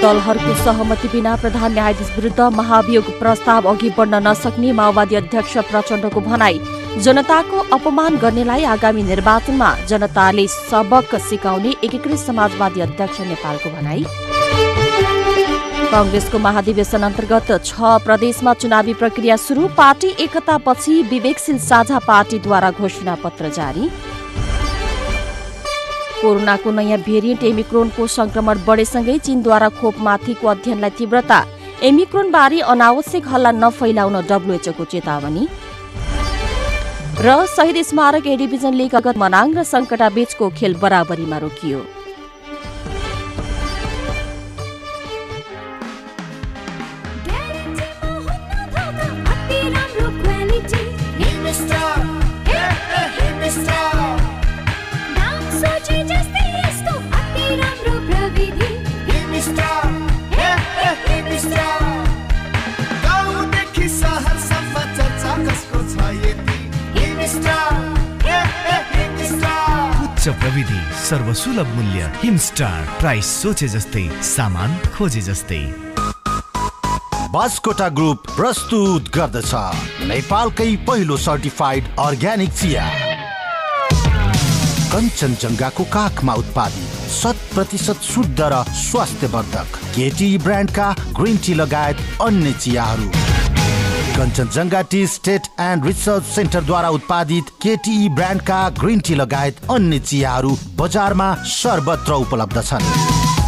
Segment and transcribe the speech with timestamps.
[0.00, 6.58] दलहरूको सहमति बिना प्रधान न्यायाधीश विरुद्ध महाभियोग प्रस्ताव अघि बढ्न नसक्ने माओवादी अध्यक्ष प्रचण्डको भनाई
[7.04, 14.04] जनताको अपमान गर्नेलाई आगामी निर्वाचनमा जनताले सबक सिकाउने एकीकृत समाजवादी अध्यक्ष नेपालको भनाई
[15.86, 23.48] कंग्रेसको महाधिवेशन अन्तर्गत छ प्रदेशमा चुनावी प्रक्रिया शुरू पार्टी एकतापछि विवेकशील साझा पार्टीद्वारा घोषणा पत्र
[23.52, 23.88] जारी
[26.24, 31.38] कोरोनाको नयाँ भेरिएन्ट एमिक्रोनको संक्रमण बढेसँगै चीनद्वारा खोपमाथिको अध्ययनलाई तीव्रता
[31.84, 35.44] एमिक्रोनबारे अनावश्यक हल्ला नफैलाउन डब्लुएचओको चेतावनी।
[37.20, 41.80] र शहीद स्मारक ए डिभिजन लिग अगत मनाङ र सङ्कटाबीचको खेल बराबरीमा रोकियो।
[70.24, 75.58] उच्च प्रविधि। सर्वसुलभ मूल्य हिमस्टार प्राइस सोचे जस्तै सामान खोजे जस्तै।
[77.32, 79.52] बास्कोटा ग्रुप प्रस्तुत गर्दछ।
[80.08, 82.84] नेपालकै पहिलो सर्टिफाइड अर्ग्यानिक चिया।
[84.94, 90.88] कञ्चनजङ्घाको काखमा उत्पादित शत प्रतिशत शुद्ध र स्वास्थ्यवर्धक केटी ब्रान्डका
[91.20, 93.10] ग्रिन टी लगायत अन्य चियाहरू।
[94.14, 101.34] Kanchenjunga tea estate and research सेन्टरद्वारा उत्पादित केटिई ब्रान्डका ग्रिन टी लगायत अन्य चियाहरू बजारमा
[101.52, 102.86] सर्वत्र उपलब्ध छन्।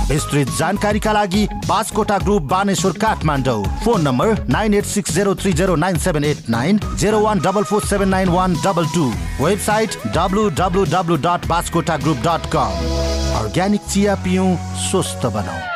[0.09, 3.63] विस्तृत जानकारीका लागि Baskota group Baneshwor Kathmandu.
[3.85, 7.65] Phone number nine eight six zero three zero nine seven eight nine zero one double
[7.71, 9.07] four seven nine one double two.
[9.41, 12.85] Website W W W dot Baskota group dot com.
[13.39, 14.55] Organic चिया पिउँ
[14.91, 15.76] स्वस्थ बनाऊ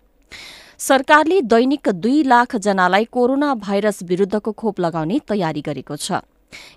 [0.79, 6.21] सरकारले दैनिक दुई लाख जनालाई corona virus विरूद्धको खोप लगाउने तयारी गरेको छ।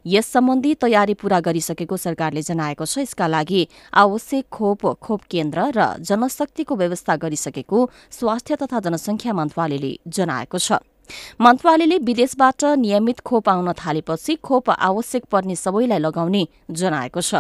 [0.07, 5.99] यस सम्बन्धी तयारी पूरा गरिसकेको सरकारले जनाएको छ। यसका लागि आवश्यक खोप खोप केन्द्र र
[6.01, 7.79] जनशक्तिको व्यवस्था गरिसकेको
[8.11, 10.79] स्वास्थ्य तथा जनसंख्या मन्त्रालयले जनाएको छ।
[11.41, 17.35] मन्त्रालयले विदेशबाट नियमित खोप आउन थालेपछि खोप आवश्यक पर्ने सबैलाई लगाउने जनाएको छ।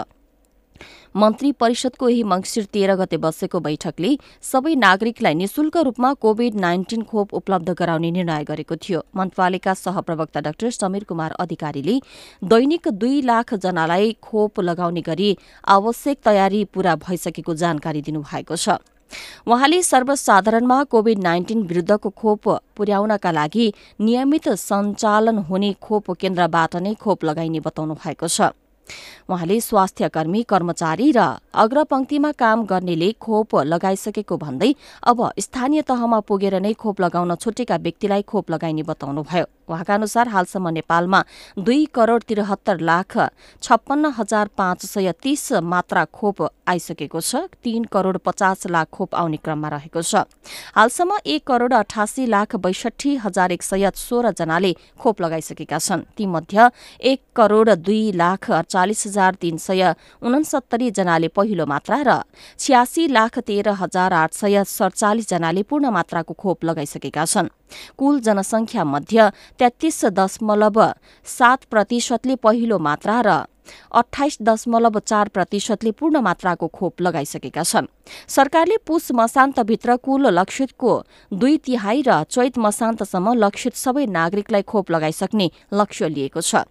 [1.14, 4.08] मन्त्री परिषदको यही मंगिर तेह्र गते बसेको बैठकले
[4.42, 10.70] सबै नागरिकलाई निशुल्क रूपमा कोविड नाइन्टिन खोप उपलब्ध गराउने निर्णय गरेको थियो। मन्त्रालयका सहप्रवक्ता डाक्टर
[10.72, 11.94] समीर कुमार अधिकारीले
[12.44, 15.36] दैनिक दुई लाख जनालाई खोप लगाउने गरी
[15.68, 18.76] आवश्यक तयारी पूरा भइसकेको जानकारी दिनुभएको छ।
[19.46, 27.24] वहाँले सर्वसाधारणमा कोविड नाइन्टिन विरूद्धको खोप पुर्याउनका लागि नियमित सञ्चालन हुने खोप केन्द्रबाट नै खोप
[27.24, 28.50] लगाइने बताउनु भएको छ।
[29.30, 31.20] उहाँले स्वास्थ्यकर्मी कर्मचारी र
[31.54, 34.70] अग्रपंक्तिमा काम गर्नेले खोप लगाइसकेको भन्दै
[35.02, 40.68] अब स्थानीय तहमा पुगेर नै खोप लगाउन छुटेका व्यक्तिलाई खोप लगाइने बताउनुभयो। उहाँका अनुसार हालसम्म
[40.70, 41.24] नेपालमा
[41.58, 43.18] दुई करोड़ त्रिहत्तर लाख
[43.62, 49.36] छप्पन्न हजार पाँच सय तीस मात्रा खोप आइसकेको छ। तीन करोड़ पचास लाख खोप आउने
[49.36, 50.24] क्रममा रहेको छ।
[50.74, 56.68] हालसम्म एक करोड़ अठासी लाख बैसठी हजार एक सय सोह्र जनाले खोप लगाइसकेका छन्। तीमध्ये
[57.02, 62.20] एक करोड़ दुई लाख अडचालिस हजार तीन सय उनसत्तरी जनाले पहिलो मात्रा र
[62.58, 67.48] छ्यासी लाख तेह्र हजार आठ सय सडचालिस जनाले पूर्ण मात्राको खोप लगाइसकेका छन्।
[67.98, 70.80] कुल जनसंख्या मध्य तेत्तीस दशमलव
[71.26, 73.42] सात प्रतिशतले पहिलो मात्रा र
[73.92, 77.86] अठाइस दशमलव चार प्रतिशतले पूर्ण मात्राको खोप लगाइसकेका छन्।
[78.28, 80.92] सरकारले पुष मसान्तभित्र कुल लक्षितको
[81.32, 86.68] दुई तिहाई र चैत मसान्तसम्म लक्षित सबै नागरिकलाई खोप लगाइसक्ने लक्ष्य लिएको छ।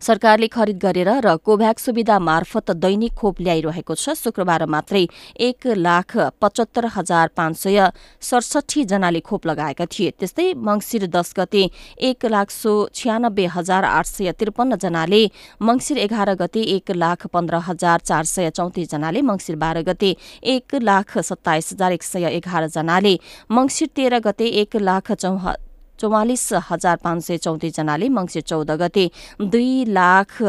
[0.00, 5.06] सरकारले खरिद गरेर र कोभ्याक्स सुविधा मार्फत दैनिक खोप ल्याइरहेको छ। शुक्रबार मात्रै
[5.40, 7.80] एक लाख पचहत्तर हजार पाँच सय
[8.22, 11.62] सडसठी जनाले खोप लगाएका थिए। त्यस्तै मंगिर दस गते
[12.02, 15.22] एक लाख सो छ्यानब्बे हजार आठ सय त्रिपन्न जनाले
[15.62, 20.14] मंगिर एघार गते एक लाख पन्ध्र हजार चार सय चौतिस जनाले मंगिर बाह्र गते
[20.52, 23.18] एक लाख सत्ताइस हजार एक सय एघार जनाले
[23.50, 25.52] मंगिर तेह्र गते एक लाख चौह
[26.02, 29.10] चौवालिस हजार पाँच सय चौतिस जनाले मंगिर चौध गते
[29.42, 30.42] दुई लाख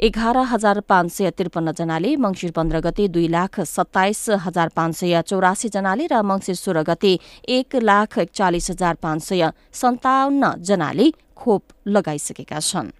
[0.00, 5.22] एघार हजार पाँच सय त्रिपन्न जनाले मंगिर पन्ध्र गते दुई लाख सत्ताइस हजार पाँच सय
[5.28, 7.12] चौरासी जनाले र मंगिर सोह्र गते
[7.58, 9.50] एक लाख एकचालिस हजार पाँच सय
[9.80, 12.90] सन्ताउन्न जनाले खोप लगाइसकेका छन्।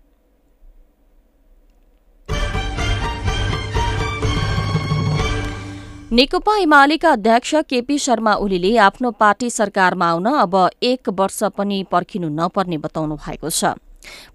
[6.14, 12.28] नेकपा एमालेका अध्यक्ष केपी शर्मा ओलीले आफ्नो पार्टी सरकारमा आउन अब एक वर्ष पनि पर्खिनु
[12.30, 13.74] नपर्ने बताउनु भएको छ।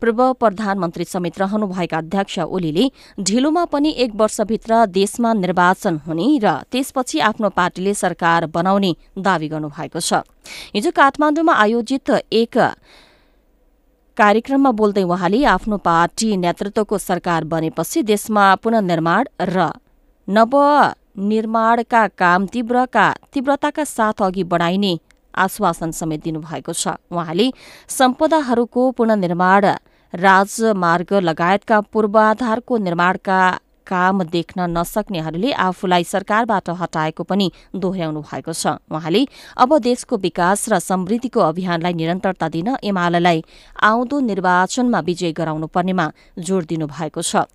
[0.01, 2.89] पूर्व प्रधानमन्त्री समेत रहनुभएका अध्यक्ष ओलीले
[3.23, 9.99] ढिलोमा पनि एक वर्षभित्र देशमा निर्वाचन हुने र त्यसपछि आफ्नो पार्टीले सरकार बनाउने दावी गर्नुभएको
[10.01, 10.13] छ।
[10.75, 12.11] हिजो काठमाडौँमा आयोजित
[12.43, 12.57] एक
[14.17, 19.71] कार्यक्रममा बोल्दै उहाँले आफ्नो पार्टी नेतृत्वको सरकार बनेपछि देशमा पुननिर्माण र
[20.27, 20.53] नव
[21.19, 24.95] निर्माणका काम तीव्रका तीव्रताका साथ अघि बढाइने
[25.36, 27.50] आश्वासन समेत दिनुभएको छ। उहाँले
[27.88, 29.66] सम्पदाहरूको पुननिर्माण
[30.13, 33.39] राजमार्ग लगायतका पूर्वाधारको निर्माणका
[33.89, 39.25] काम देख्न नसक्नेहरूले आफूलाई सरकारबाट हटाएको पनि दोहोर्याउनु भएको छ। उहाँले
[39.57, 43.44] अब देशको विकास र समृद्धिको अभियानलाई निरन्तरता दिन एमालेलाई
[43.83, 47.50] आउँदो निर्वाचनमा विजय गराउनु पर्नेमा जोड़ दिनु भएको छ।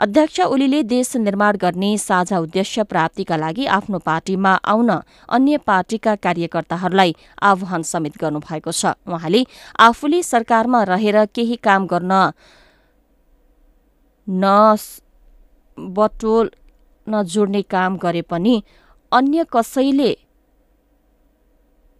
[0.00, 4.90] अध्यक्ष ओलीले देश निर्माण गर्ने साझा उद्देश्य प्राप्तिका लागि आफ्नो पार्टीमा आउन
[5.28, 9.44] अन्य पार्टीका कार्यकर्ताहरूलाई आह्वान समेत गर्नुभएको छ। उहाँले
[9.78, 12.12] आफूले सरकारमा रहेर केही काम गर्न
[15.96, 16.50] बटोल
[17.06, 18.62] नजोड्ने काम गरे पनि
[19.12, 20.16] अन्य कसैले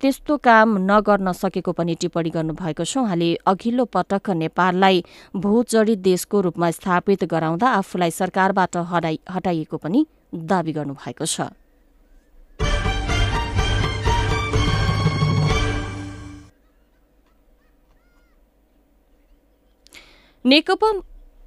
[0.02, 5.02] त्यस्तो काम नगर्न सकेको पनि टिप्पणी गर्नुभएको छ। उहाँले अघिल्लो पटक नेपाललाई
[5.36, 8.76] भूजडित देशको रूपमा स्थापित गराउँदा आफूलाई सरकारबाट
[9.30, 11.50] हटाइएको पनि दावी गर्नुभएको छ।
[20.44, 20.90] नेकपा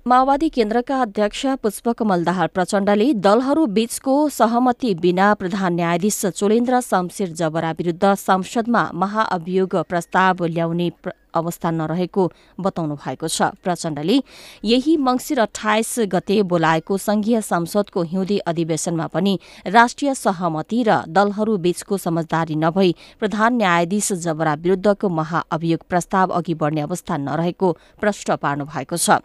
[0.05, 7.71] माओवादी केन्द्रका अध्यक्ष पुष्पकमल दाहाल प्रचण्डले दलहरू बीचको सहमति बिना प्रधान न्यायाधीश चोलेन्द्र शमशेर जबरा
[7.79, 10.89] विरूद्ध संसदमा महाअभियोग प्रस्ताव ल्याउने
[11.33, 14.17] अवस्था नरहेको बताउनु भएको छ। प्रचण्डले
[14.63, 19.37] यही मंगिर अठाइस गते बोलाएको संघीय संसदको हिउँदी अधिवेशनमा पनि
[19.67, 26.81] राष्ट्रिय सहमति र दलहरू बीचको समझदारी नभई प्रधान न्यायाधीश जबरा विरूद्धको महाअभियोग प्रस्ताव अघि बढ़ने
[26.81, 29.19] अवस्था नरहेको प्रश्न पार्नु भएको छ।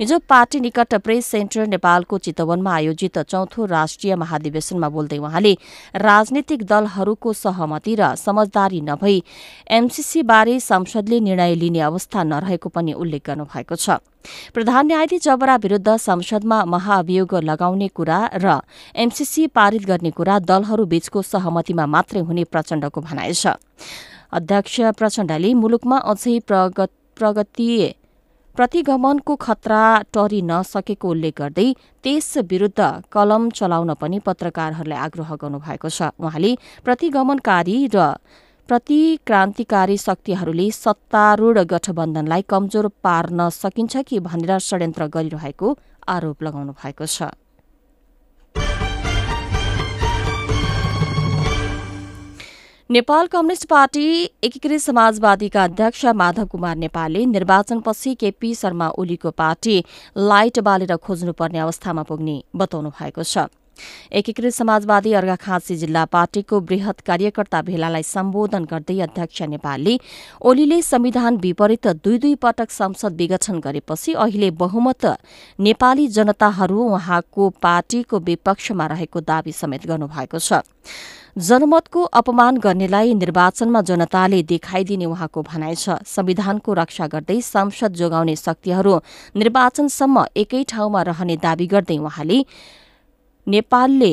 [0.00, 5.52] हिजो पार्टी निकट प्रेस सेन्टर नेपालको चितवनमा आयोजित चौथो राष्ट्रिय महाधिवेशनमा बोल्दै उहाँले
[5.96, 9.22] राजनीतिक दलहरूको सहमति र समझदारी नभई
[9.70, 14.00] एमसीसी बारे संसदले निर्णय निर्णय लिने अवस्था नरहेको पनि उल्लेख गर्नुभएको छ।
[14.54, 18.60] प्रधान न्यायाधीश जबरा विरूद्ध संसदमा महाअभियोग लगाउने कुरा र
[18.96, 23.58] एमसीसी पारित गर्ने कुरा दलहरू बीचको सहमतिमा मात्रै हुने प्रचण्डको भनाइ छ।
[24.32, 27.94] अध्यक्ष प्रचण्डले मुलुकमा अझै प्रगति
[28.56, 29.82] प्रतिगमनको खतरा
[30.12, 31.68] टरी नसकेको उल्लेख गर्दै
[32.04, 32.80] त्यस विरूद्ध
[33.12, 36.52] कलम चलाउन पनि पत्रकारहरूलाई आग्रह गर्नुभएको छ। उहाँले
[36.84, 38.20] प्रतिगमनकारी र
[38.68, 45.76] प्रतिक्रान्तिकारी शक्तिहरूले सत्तारूढ़ गठबन्धनलाई कमजोर पार्न सकिन्छ कि भनेर षड्यन्त्र गरिरहेको
[46.08, 47.30] आरोप लगाउनु भएको छ।
[52.90, 54.04] नेपाल कम्युनिष्ट पार्टी
[54.44, 59.76] एकीकृत समाजवादीका अध्यक्ष माधव कुमार नेपालले निर्वाचनपछि केपी शर्मा ओलीको पार्टी
[60.30, 63.48] लाइट बालेर खोज्नुपर्ने अवस्थामा पुग्ने बताउनु भएको छ।
[64.12, 69.96] एकीकृत समाजवादी अर्घाखाँची जिल्ला पार्टीको वृहत कार्यकर्ता भेलालाई सम्बोधन गर्दै अध्यक्ष नेपालले
[70.42, 75.06] ओलीले संविधान विपरीत दुई दुई पटक संसद विघटन गरेपछि अहिले बहुमत
[75.60, 80.62] नेपाली जनताहरू उहाँको पार्टीको विपक्षमा रहेको दावी समेत गर्नुभएको छ।
[81.38, 88.94] जनमतको अपमान गर्नेलाई निर्वाचनमा जनताले देखाइदिने उहाँको भनाइ छ। संविधानको रक्षा गर्दै संसद जोगाउने शक्तिहरू
[89.36, 92.38] निर्वाचनसम्म एकै ठाउँमा रहने दावी गर्दै उहाँले
[93.46, 94.12] नेपालले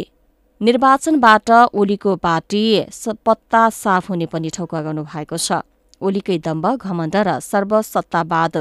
[0.62, 2.64] निर्वाचनबाट ओलीको पार्टी
[3.26, 5.62] पत्ता साफ हुने पनि ठौका गर्नुभएको छ।
[6.02, 8.58] ओलीकै दम्ब घमण्ड र सर्वसत्तावाद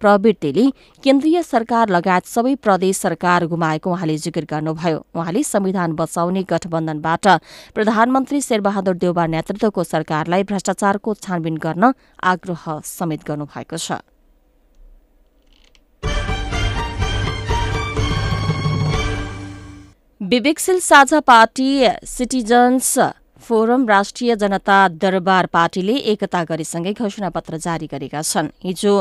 [0.00, 0.64] प्रवृत्तिले
[1.04, 7.26] केन्द्रीय सरकार लगायत सबै प्रदेश सरकार गुमाएको उहाँले जिकिर गर्नुभयो। उहाँले संविधान बचाउने गठबन्धनबाट
[7.74, 11.92] प्रधानमन्त्री शेरबहादुर देउबा नेतृत्वको सरकारलाई भ्रष्टाचारको छानबिन गर्न
[12.22, 13.98] आग्रह समेत गर्नुभएको छ।
[20.20, 22.98] विवेकशील साझा पार्टी सिटिजन्स
[23.46, 28.94] फोरम राष्ट्रिय जनता दरबार पार्टीले एकता गरेसँगै घोषणापत्र जारी गरेका छन्। हिजो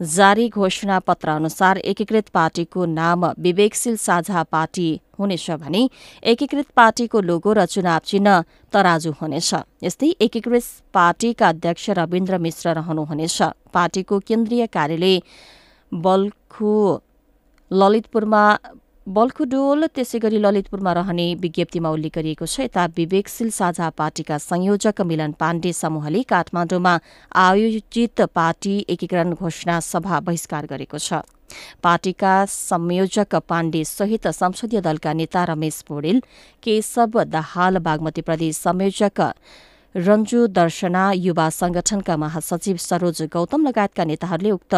[0.00, 5.88] जारी घोषणापत्र अनुसार एकीकृत पार्टीको नाम विवेकशील साझा पार्टी हुनेछ भने
[6.22, 8.40] एकीकृत पार्टीको लोगो र चुनाव चिन्ह
[8.72, 13.42] तराजु हुनेछ। यस्तै एकीकृत पार्टीका अध्यक्ष रविन्द्र मिश्र रहनुहुनेछ।
[13.72, 15.20] पार्टीको केन्द्रीय कार्यालय
[15.92, 16.72] बल्खु
[17.70, 18.44] ललितपुरमा
[19.06, 25.32] बल्खुडोल त्यसै गरी ललितपुरमा रहने विज्ञप्तिमा उल्लेख गरिएको छ यता विवेकशील साझा पार्टीका संयोजक मिलन
[25.40, 26.94] पाण्डे समूहले काठमाडौँमा
[27.42, 31.22] आयोजित पार्टी एकीकरण घोषणा सभा बहिष्कार गरेको छ।
[31.82, 36.18] पार्टीका संयोजक पाण्डे सहित संसदीय दलका नेता रमेश पौडेल
[36.62, 39.20] केशव दाहाल बागमती प्रदेश संयोजक
[39.94, 44.74] रञ्जु दर्शना युवा संगठनका महासचिव सरोज गौतम लगायतका नेताहरूले उक्त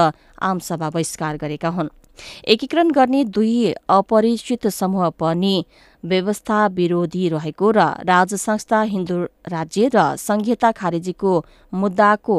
[0.51, 1.97] आमसभा बहिष्कार गरेका हुन्।
[2.49, 5.55] एकीकरण गर्ने दुई अपरिचित समूह पनि
[6.05, 9.17] व्यवस्था विरोधी रहेको र राज संस्था हिन्दू
[9.49, 11.33] राज्य र संघीयता खारेजीको
[11.73, 12.39] मुद्दाको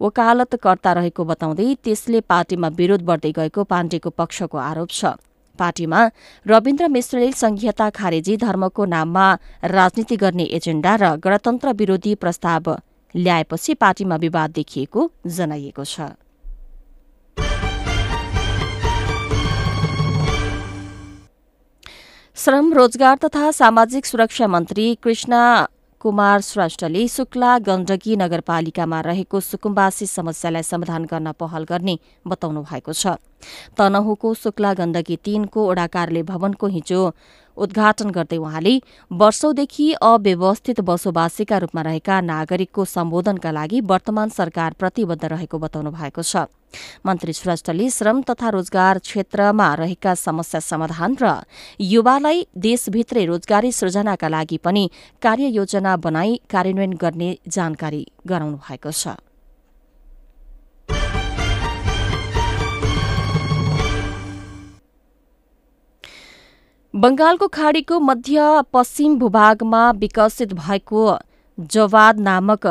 [0.00, 5.18] वकालतकर्ता रहेको बताउँदै त्यसले पार्टीमा विरोध बढ्दै गएको पाण्डेको पक्षको आरोप छ।
[5.58, 6.00] पार्टीमा
[6.46, 9.26] रविन्द्र मिश्रले संघीयता खारेजी धर्मको नाममा
[9.74, 12.70] राजनीति गर्ने एजेण्डा र गणतन्त्र विरोधी प्रस्ताव
[13.14, 16.00] ल्याएपछि पार्टीमा विवाद देखिएको जनाइएको छ।
[22.38, 25.34] श्रम रोजगार तथा सामाजिक सुरक्षा मन्त्री कृष्ण
[26.00, 33.18] कुमार श्रेष्ठले शुक्ला गण्डकी नगरपालिकामा रहेको सुकुम्बासी समस्यालाई समाधान गर्न पहल गर्ने बताउनु भएको छ।
[33.74, 37.02] तनहुको शुक्ला गण्डकी तीनको ओडाकारले भवनको हिजो
[37.58, 38.74] उद्घाटन गर्दै उहाँले
[39.10, 46.46] वर्षौंदेखि अव्यवस्थित बसोबासीका रूपमा रहेका नागरिकको सम्बोधनका लागि वर्तमान सरकार प्रतिबद्ध रहेको बताउनु भएको छ।
[47.06, 51.32] मन्त्री श्रेष्ठले श्रम तथा रोजगार क्षेत्रमा रहेका समस्या समाधान र
[51.80, 54.84] युवालाई देशभित्रै रोजगारी सृजनाका लागि पनि
[55.22, 59.16] कार्ययोजना बनाई कार्यान्वयन गर्ने जानकारी गराउनु भएको छ।
[66.98, 71.02] बंगालको खाड़ीको मध्य पश्चिम भूभागमा विकसित भएको
[71.58, 72.66] जवाद नामक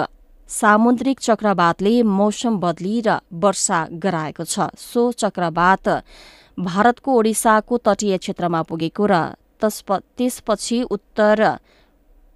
[0.50, 5.88] सामुद्रिक चक्रवातले मौसम बदली र वर्षा गराएको छ। सो चक्रवात
[6.60, 9.22] भारतको ओडिसाको तटीय क्षेत्रमा पुगेको र
[9.64, 11.46] त्यसपछि उत्तर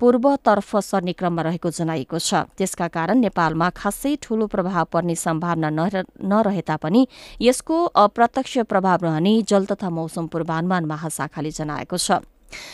[0.02, 6.62] पूर्वतर्फ सर्ने क्रममा रहेको जनाइएको छ। त्यसका कारण नेपालमा खासै ठूलो प्रभाव पर्ने सम्भावना नरहे
[6.66, 7.08] तापनि
[7.42, 12.26] यसको अप्रत्यक्ष प्रभाव रहने जल तथा मौसम पूर्वानुमान महाशाखाले जनाएको छ।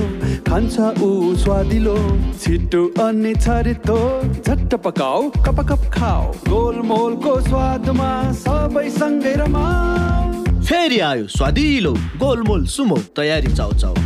[0.49, 1.05] खान्छ ऊ
[1.45, 1.97] स्वादिलो।
[2.45, 3.99] छिटो अनि छरितो
[4.33, 8.11] झट्ट पकाऊ कप कप खाऊ। गोलमोलको स्वादमा
[8.45, 10.27] सबै सँगै रमाऊ।
[10.69, 11.93] फेरि आयो स्वादिलो
[12.25, 13.97] गोलमोल सुमो तयारी चाउ चाउ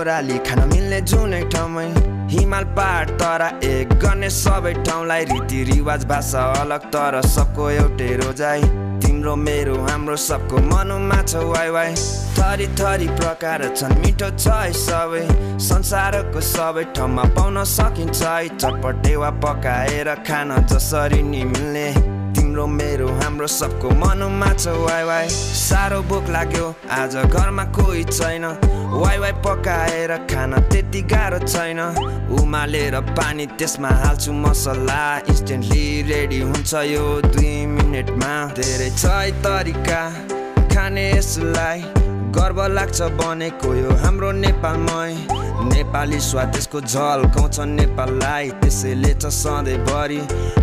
[0.00, 1.88] ओह्राली खान मिल्ने जुनै ठाउँमै
[2.32, 8.62] हिमाल पहाड तर एक गर्ने सबै ठाउँलाई रीतिरिवाज भाषा अलग तर सबको एउटै रोजाइ।
[9.02, 11.92] तिम्रो मेरो हाम्रो सबको मनमा छ वाइ वाइ।
[12.36, 15.24] थरी थरी प्रकार छन् मिठो छ है सबै।
[15.68, 21.86] संसारको सबै ठाउँमा पाउन सकिन्छ है चटपटे वा पकाएर खान जसरी नि मिल्ने।
[22.50, 28.44] तिम्रो मेरो हाम्रो सबको मनमा छ। वाइ वाइ साह्रो भोक लाग्यो। आज घरमा कोही छैन।
[28.90, 31.80] वाइ वाइ पकाएर खान त्यति गाह्रो छैन।
[32.34, 34.98] उमालेर पानी त्यसमा हाल्छु मसला।
[35.30, 39.06] इन्स्टेन्टली रेडी हुन्छ यो दुई मिनटमा। धेरै छ
[39.46, 40.02] तरिका।
[40.74, 41.78] खाने यसलाई
[42.36, 45.12] गर्व लाग्छ बनेको यो हाम्रो नेपालमै।
[45.70, 50.20] नेपाली स्वादेशको झल्काउँछ नेपाललाई त्यसैले छ सधैँभरि।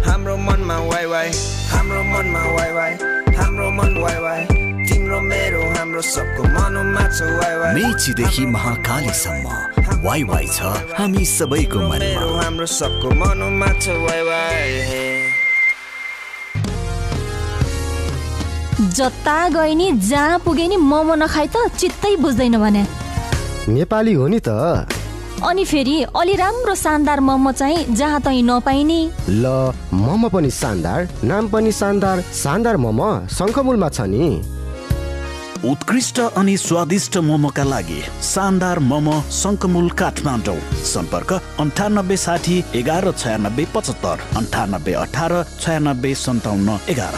[0.07, 1.29] हाम्रो मनमा वाइ वाइ
[1.71, 2.93] हाम्रो मनमा वाइ वाइ
[3.37, 4.41] हाम्रो मन वाइ वाइ।
[4.87, 9.45] तिम्रो मेरो हाम्रो सबको मनमा छ वाइ वाइ। मेचीदेखि महाकालीसम्म
[10.05, 15.36] वाइ वाइ छ हामी सबैको मनमा। हाम्रो सबको मनमा छ वाइ वाइ।
[18.89, 22.83] जता गए नि जहाँ पुगे नि मोमो नखाइ त चित्तै बुझ्दैन भने।
[23.69, 24.49] नेपाली हो नि त।
[25.37, 29.45] अनि फेरि अलि राम्रो शानदार मोमो चाहिँ जहाँ तहीँ नपाइने। ल
[29.93, 34.41] मोमो पनि शानदार नाम पनि शानदार शानदार मोमो शङ्खमूलमा छ नि।
[35.57, 44.17] उत्कृष्ट अनि स्वादिष्ट मोमोका लागि शानदार मोमो शङ्कमुल काठमाडौँ। सम्पर्क अन्ठानब्बे साठी एघार छयानब्बे पचहत्तर
[44.37, 47.15] अन्ठानब्बे अठार छयानब्बे सन्ताउन्न एघार।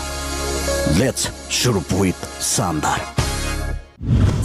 [0.98, 3.01] लेट्स सुरु विथ शानदार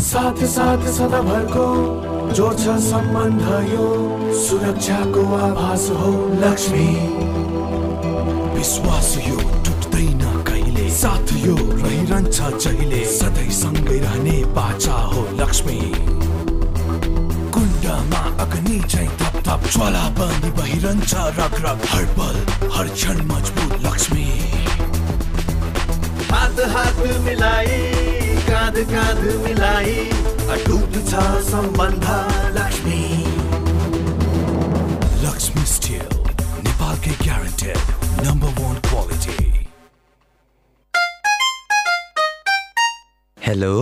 [0.00, 3.86] साथ साथ सदाभरको जोड्छ सम्बन्ध यो
[4.34, 6.10] सुरक्षाको आभास हो,
[6.44, 6.86] लक्ष्मी।
[8.58, 15.80] विश्वास यो टुट्दैन कहिले। साथ यो रहिरहन्छ जहिले। सधैँ सँगै रहने बाचा हो लक्ष्मी।
[17.50, 22.36] कुण्डमा अग्नि चाहिँ थप थप, ज्वाला पनि बहिरहन्छ रग रग हर पल,
[22.76, 24.28] हर क्षण मजबुत लक्ष्मी।
[26.34, 27.76] हात हात मिलाई
[28.46, 29.92] काँध काँध मिलाई
[30.54, 32.06] अटुट छ सम्बन्ध
[32.56, 33.02] लक्ष्मी।
[35.22, 36.10] लक्ष्मी स्टिल
[36.66, 37.78] नेपालकै guaranteed
[38.26, 39.38] number one quality
[43.36, 43.72] hello?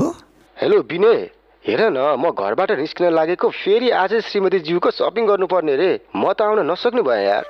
[0.57, 1.21] Hello Binay.
[1.65, 6.43] हेर न म घरबाट निस्किन लागेको फेरि आज श्रीमती ज्यूको सपिङ गर्नुपर्ने रे। म त
[6.43, 7.45] आउन नसक्ने भएँ यार।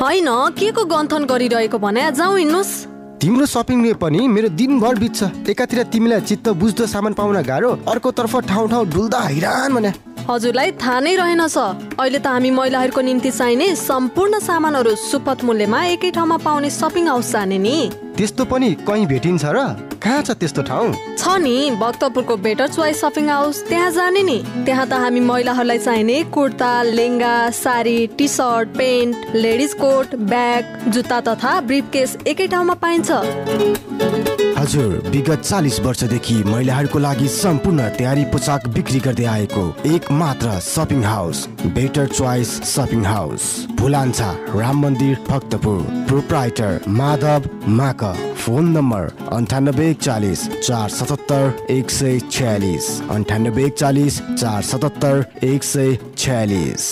[0.00, 0.28] होइन
[0.58, 2.10] के को गन्थन गरिरहेको भने?
[2.12, 2.90] जाउँ हिँड्नुहोस्
[3.22, 8.68] तिम्रो सपिङले पनि मेरो दिनभर बित्छ। एकातिर तिमीलाई चित्त बुझ्दो सामान पाउन गाह्रो अर्कोतर्फ ठाउँ
[8.68, 9.90] ठाउँ डुल्दा हैरान भने।
[10.32, 16.10] हजुरलाई थाहा नै रहेनछ अहिले त हामी महिलाहरूको निम्ति चाहिने सम्पूर्ण सामानहरू सुपथ मूल्यमा एकै
[16.16, 17.76] ठाउँमा पाउने सपिङ हाउस जाने नि।
[18.16, 19.58] त्यस्तो पनि कहीँ भेटिन्छ र?
[20.02, 20.88] कहाँ छ त्यस्तो ठाउँ?
[21.18, 26.22] छ नि भक्तपुरको बेटर चोइस सपिङ हाउस त्यहाँ जाने नि। त्यहाँ त हामी महिलाहरूलाई चाहिने
[26.34, 32.74] kurta lehenga sari T shirt pant ladies coat bag जुत्ता तथा ब्रिफ केस एकै ठाउँमा
[32.84, 34.21] पाइन्छ।
[34.62, 41.02] हजुर विगत चालिस वर्षदेखि महिलाहरूको लागि सम्पूर्ण तयारी पोसाक बिक्री गर्दै आएको एक मात्र shopping
[41.04, 43.48] house better choice shopping house.
[43.80, 48.04] Bhulanchha Ram Mandir Bhaktapur. Proprietor Madhav माक।
[48.44, 55.98] फोन नम्बर अन्ठानब्बे एकचालिस चार सतहत्तर एक सय छयालिस। अन्ठानब्बे एकचालिस चार सतहत्तर एक सय
[56.18, 56.90] छयालिस।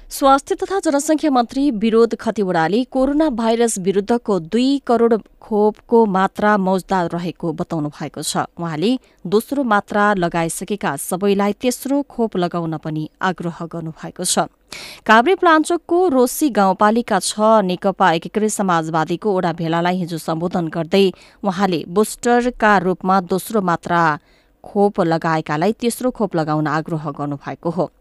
[0.09, 7.53] स्वास्थ्य तथा जनसङ्ख्या मन्त्री विरोध खतिवड़ाले कोरोना भाइरस विरूद्धको दुई करोड़ खोपको मात्रा मौजदार रहेको
[7.53, 14.45] बताउनु भएको छ। उहाँले दोस्रो मात्रा लगाइसकेका सबैलाई तेस्रो खोप लगाउन पनि आग्रह गर्नुभएको छ।
[15.05, 21.05] काभ्रे प्लाञ्चोकको रोसी गाउँपालिका छ नेकपा एकीकृत समाजवादीको ओडा भेलालाई हिजो सम्बोधन गर्दै
[21.43, 24.03] उहाँले बुस्टरका रूपमा दोस्रो मात्रा
[24.63, 27.91] खोप लगाएकालाई तेस्रो खोप लगाउन आग्रह गर्नुभएको हो।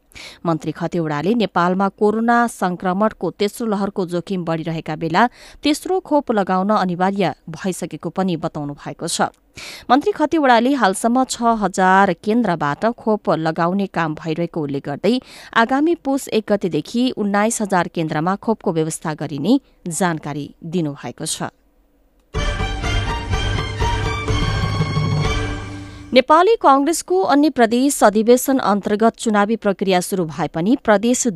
[0.46, 5.26] मन्त्री खतिवड़ाले नेपालमा कोरोना संक्रमणको तेस्रो लहरको जोखिम बढ़िरहेका बेला
[5.62, 9.28] तेस्रो खोप लगाउन अनिवार्य भइसकेको पनि बताउनु भएको छ।
[9.90, 15.14] मन्त्री खतिवड़ाले हालसम्म छ हजार केन्द्रबाट खोप लगाउने काम भइरहेको उल्लेख गर्दै
[15.54, 19.60] आगामी पुस एक गतेदेखि उन्नाइस हजार केन्द्रमा खोपको व्यवस्था गरिने
[19.92, 21.50] जानकारी दिनुभएको छ।
[26.12, 31.26] नेपाली कांग्रेसको अन्य प्रदेश अधिवेशन अन्तर्गत चुनावी प्रक्रिया शुरू भए पनि प्रदेश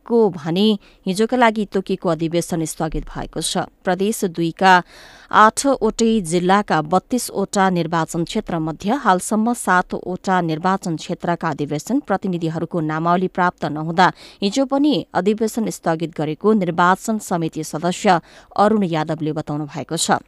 [0.00, 4.82] दुईको भने हिजोका लागि तोकिएको अधिवेशन स्थगित भएको छ। प्रदेश दुईका
[5.30, 14.12] आठवटै जिल्लाका बत्तीसवटा निर्वाचन क्षेत्र मध्ये हालसम्म सातवटा निर्वाचन क्षेत्रका अधिवेशन प्रतिनिधिहरूको नामावली प्राप्त नहुँदा
[14.42, 18.20] हिजो पनि अधिवेशन स्थगित गरेको निर्वाचन समिति सदस्य
[18.56, 20.18] अरूण यादवले बताउनु भएको छ।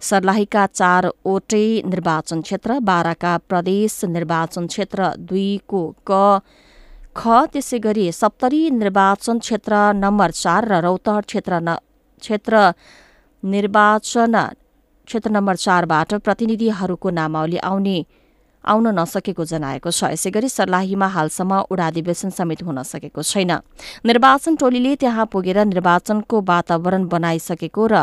[0.00, 6.42] सर्लाहीका चारवटै निर्वाचन क्षेत्र बाह्रका प्रदेश निर्वाचन क्षेत्र दुईको क
[7.16, 11.74] ख त्यसै गरी सप्तरी निर्वाचन क्षेत्र नम्बर चार र रौतहट क्षेत्र न
[12.22, 12.54] क्षेत्र
[13.42, 14.36] निर्वाचन
[15.08, 17.98] क्षेत्र नम्बर चारबाट प्रतिनिधिहरूको नामावली आउने
[18.64, 23.52] आउन नसकेको जनाएको छ। यसै गरी सर्लाहीमा हालसम्म उडाधिवेशन समेत हुन सकेको छैन।
[24.04, 27.94] निर्वाचन टोलीले त्यहाँ पुगेर निर्वाचनको वातावरण बनाइसकेको र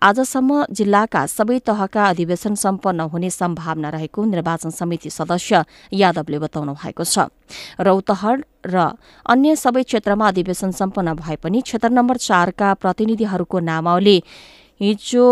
[0.00, 7.04] आजसम्म जिल्लाका सबै तहका अधिवेशन सम्पन्न हुने सम्भावना रहेको निर्वाचन समिति सदस्य यादवले बताउनु भएको
[7.04, 7.28] छ।
[7.76, 8.76] रौतहट र
[9.26, 14.16] अन्य सबै क्षेत्रमा अधिवेशन सम्पन्न भए पनि क्षेत्र नम्बर चारका प्रतिनिधिहरूको नामावली
[14.80, 15.26] हिजो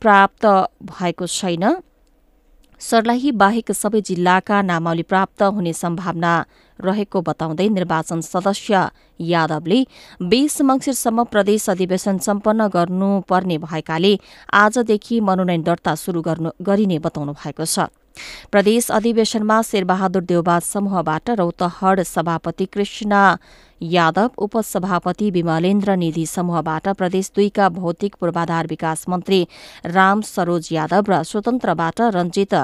[0.00, 0.44] प्राप्त
[0.82, 1.64] भएको छैन।
[2.82, 6.32] सर्लाही बाहेक सबै जिल्लाका नामावली प्राप्त हुने सम्भावना
[6.78, 8.82] रहेको बताउँदै निर्वाचन सदस्य
[9.20, 9.78] यादवले
[10.30, 14.12] बीस मंगिरसम्म प्रदेश अधिवेशन सम्पन्न गर्नुपर्ने भएकाले
[14.62, 16.22] आजदेखि मनोनयन दर्ता शुरू
[16.68, 17.86] गरिने बताउनु भएको छ।
[18.52, 23.12] प्रदेश अधिवेशनमा शेरबहादुर देवबा समूहबाट रौतहड सभापति कृष्ण
[23.80, 29.46] यादव उपसभापति विमलेन्द्र निधि समूहबाट प्रदेश दुईका भौतिक पूर्वाधार विकास मन्त्री
[29.86, 32.54] राम सरोज यादव र स्वतन्त्रबाट रञ्जित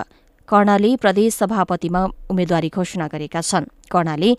[0.48, 4.30] कर्णाले प्रदेश सभापतिमा उम्मेद्वारी घोषणा गरेका छन्। कर्णाले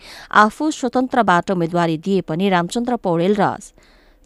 [0.44, 3.54] आफू स्वतन्त्रबाट उम्मेद्वारी दिए पनि रामचन्द्र पौडेल र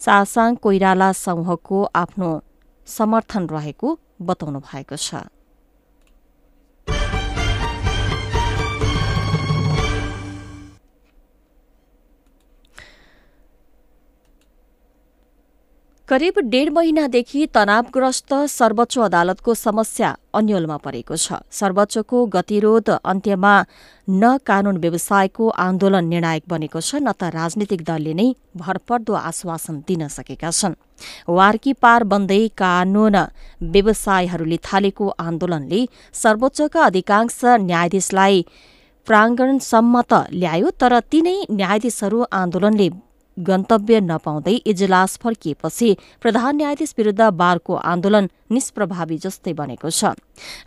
[0.02, 2.30] सासाङ कोइराला समूहको आफ्नो
[2.88, 5.28] समर्थन रहेको बताउनु भएको छ।
[16.13, 23.54] करिब डेढ महिनादेखि तनावग्रस्त सर्वोच्च अदालतको समस्या अन्यलमा परेको छ। सर्वोच्चको गतिरोध अन्त्यमा
[24.21, 28.28] न कानून व्यवसायको आन्दोलन निर्णायक बनेको छ न त राजनीतिक दलले नै
[28.62, 30.76] भरपर्दो आश्वासन दिन सकेका छन्।
[31.38, 33.17] वार्की पार बन्दै कानून
[33.73, 35.82] व्यवसायहरूले थालेको आन्दोलनले
[36.21, 38.38] सर्वोच्चका अधिकांश न्यायाधीशलाई
[39.08, 42.88] प्राङ्गणसम्म त ल्यायो तर तीनै न्यायाधीशहरू आन्दोलनले
[43.38, 50.13] गन्तव्य नपाउँदै इजलास फर्किएपछि प्रधान न्यायाधीश विरूद्ध बारको आन्दोलन निष्प्रभावी जस्तै बनेको छ।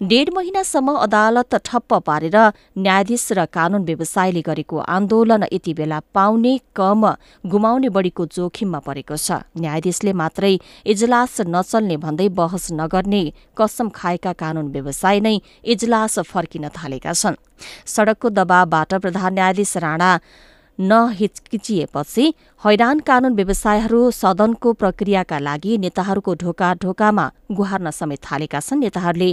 [0.02, 2.37] डेढ महिनासम्म अदालत ठप्प पारेर
[2.76, 7.07] न्यायाधीश र कानून व्यवसायले गरेको आन्दोलन यति बेला पाउने कम
[7.44, 13.22] गुमाउने बढ़ीको जोखिममा परेको छ। न्यायाधीशले मात्रै इजलास नचल्ने भन्दै बहस नगर्ने
[13.55, 17.38] कसम खाएका कानून व्यवसाय नै इजलास फर्किन थालेका छन्।
[17.87, 20.11] सड़कको दबावबाट प्रधान न्यायाधीश राणा
[20.79, 22.25] नहिचकिचिएपछि
[22.62, 29.31] हैरान कानून व्यवसायहरू सदनको प्रक्रियाका लागि नेताहरूको ढोका ढोकामा गुहार्न समेत थालेका छन्। नेताहरूले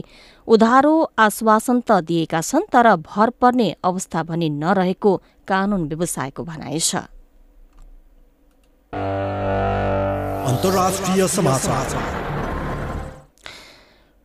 [0.48, 5.12] उधारो आश्वासन त दिएका छन् तर भर पर्ने अवस्था भनी नरहेको
[5.48, 6.96] कानून व्यवसायको भनाइ छ।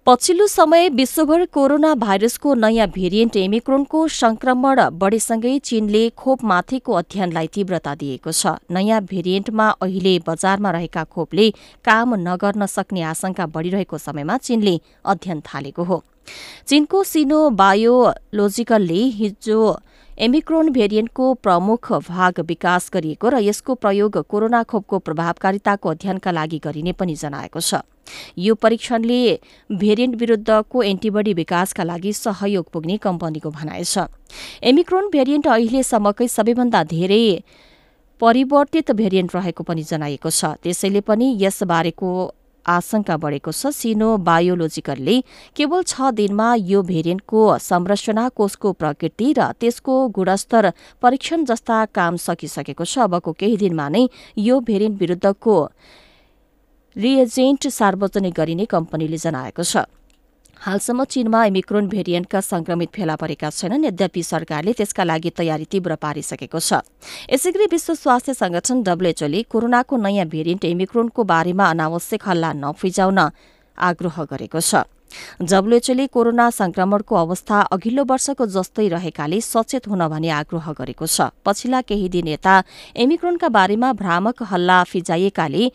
[0.08, 8.32] पछिल्लो समय विश्वभर कोरोना भाइरसको नयाँ भेरिएन्ट एमिक्रोनको संक्रमण बढ़ेसँगै चीनले खोपमाथिको अध्ययनलाई तीव्रता दिएको
[8.32, 11.50] छ। नयाँ भेरिएन्टमा अहिले बजारमा रहेका खोपले
[11.84, 16.02] काम नगर्न सक्ने आशंका बढ़िरहेको समयमा चीनले अध्ययन थालेको हो।
[16.66, 19.60] चीनको सिनो बायोलोजिकलले हिजो
[20.18, 26.92] एमिक्रोन भेरिएन्टको प्रमुख भाग विकास गरिएको र यसको प्रयोग कोरोना खोपको प्रभावकारिताको अध्ययनका लागि गरिने
[26.92, 27.86] पनि जनाएको छ।
[28.36, 29.18] यो परीक्षणले
[29.70, 34.10] भेरिएन्ट विरूद्धको एन्टिबडी विकासका लागि सहयोग पुग्ने कम्पनीको भनाइ छ।
[34.62, 37.22] एमिक्रोन भेरिएन्ट अहिलेसम्मकै सबैभन्दा धेरै
[38.20, 42.10] परिवर्तित भेरिएन्ट रहेको पनि जनाइएको छ। त्यसैले पनि यसबारेको
[42.68, 45.16] आशंका बढेको छ। सिनो बायोलोजिकलले
[45.56, 52.84] केवल छ दिनमा यो भेरिएन्टको संरचना कोषको प्रकृति र त्यसको गुणस्तर परीक्षण जस्ता काम सकिसकेको
[52.84, 54.06] छ। अबको केही दिनमा नै
[54.38, 55.56] यो भेरिएन्ट विरूद्धको
[56.96, 59.88] रिएजेन्ट सार्वजनिक गरिने कम्पनीले जनाएको छ।
[60.60, 66.58] हालसम्म चीनमा एमिक्रोन भेरिएन्टका संक्रमित फेला परेका छैनन्। यद्यपि सरकारले त्यसका लागि तयारी तीव्र पारिसकेको
[66.58, 66.82] छ।
[67.30, 73.18] यसैगरी विश्व स्वास्थ्य संगठन डब्ल्यूएचओले कोरोनाको नयाँ भेरिएन्ट एमिक्रोनको बारेमा अनावश्यक हल्ला नफिजाउन
[73.78, 74.82] आग्रह गरेको छ।
[75.40, 81.80] डब्ल्यूएचओले कोरोना संक्रमणको अवस्था अघिल्लो वर्षको जस्तै रहेकाले सचेत हुन भनी आग्रह गरेको छ। पछिल्ला
[81.86, 82.54] केही दिन यता
[82.98, 85.70] एमिक्रोनका बारेमा भ्रामक हल्ला फिजाइएकाले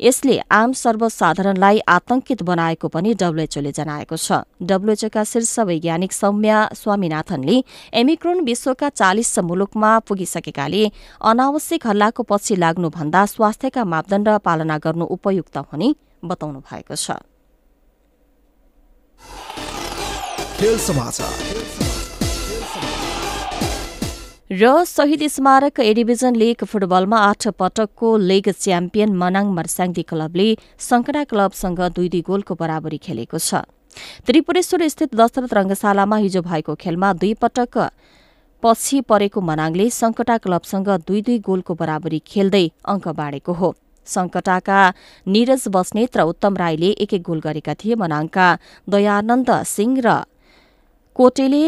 [0.00, 7.56] यसले आम सर्वसाधारणलाई आतंकित बनाएको पनि डब्ल्यूएचओले जनाएको छ। डब्ल्यूएचओका शीर्ष वैज्ञानिक सौम्या स्वामीनाथनले
[7.94, 10.82] एमिक्रोन विश्वका चालिस मुलुकमा पुगिसकेकाले
[11.22, 15.88] अनावश्यक हल्लाको पछि लाग्नुभन्दा स्वास्थ्यका मापदण्ड पालना गर्नु उपयुक्त हुने
[16.24, 17.22] बताउनु भएको छ।
[24.54, 30.46] र शहीद स्मारक ए डिभिजन लिग फुटबलमा आठ पटकको लिग च्याम्पियन मनाङ मर्स्याङ्दी क्लबले
[30.78, 33.62] सङ्कडा क्लबसँग दुई दुई गोलको बराबरी खेलेको छ।
[34.26, 37.74] त्रिपुरेश्वर स्थित दशरथ रंगशालामा हिजो भएको खेलमा दुई पटक
[38.62, 42.64] पछि परेको मनाङले सङ्कटा क्लबसँग दुई दुई गोलको बराबरी खेल्दै
[42.94, 43.74] अङ्क बाँडेको हो।
[44.06, 44.78] सङ्कटाका
[45.26, 48.46] निरज बस्नेत र उत्तम राईले एक एक गोल गरेका थिए। मनाङका
[48.86, 50.08] दयानन्द सिंह र
[51.16, 51.64] कोटेले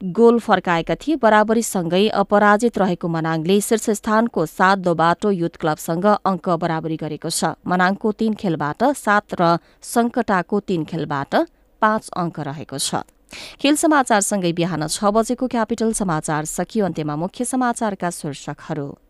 [0.00, 6.48] गोल फर्काएका थिए बराबरीसँगै अपराजित रहेको मनाङले शीर्ष स्थानको सात दो बाटो युथ क्लबसँग अङ्क
[6.60, 11.32] बराबरी गरेको छ। मनाङको तीन खेलबाट सात र सङ्कटाको तीन खेलबाट
[11.82, 13.08] पाँच अङ्क रहेको छ।
[13.56, 19.05] खेल समाचारसँगै बिहान छ बजेको क्यापिटल समाचार सकियो। अन्त्यमा मुख्य समाचारका शीर्षकहरू।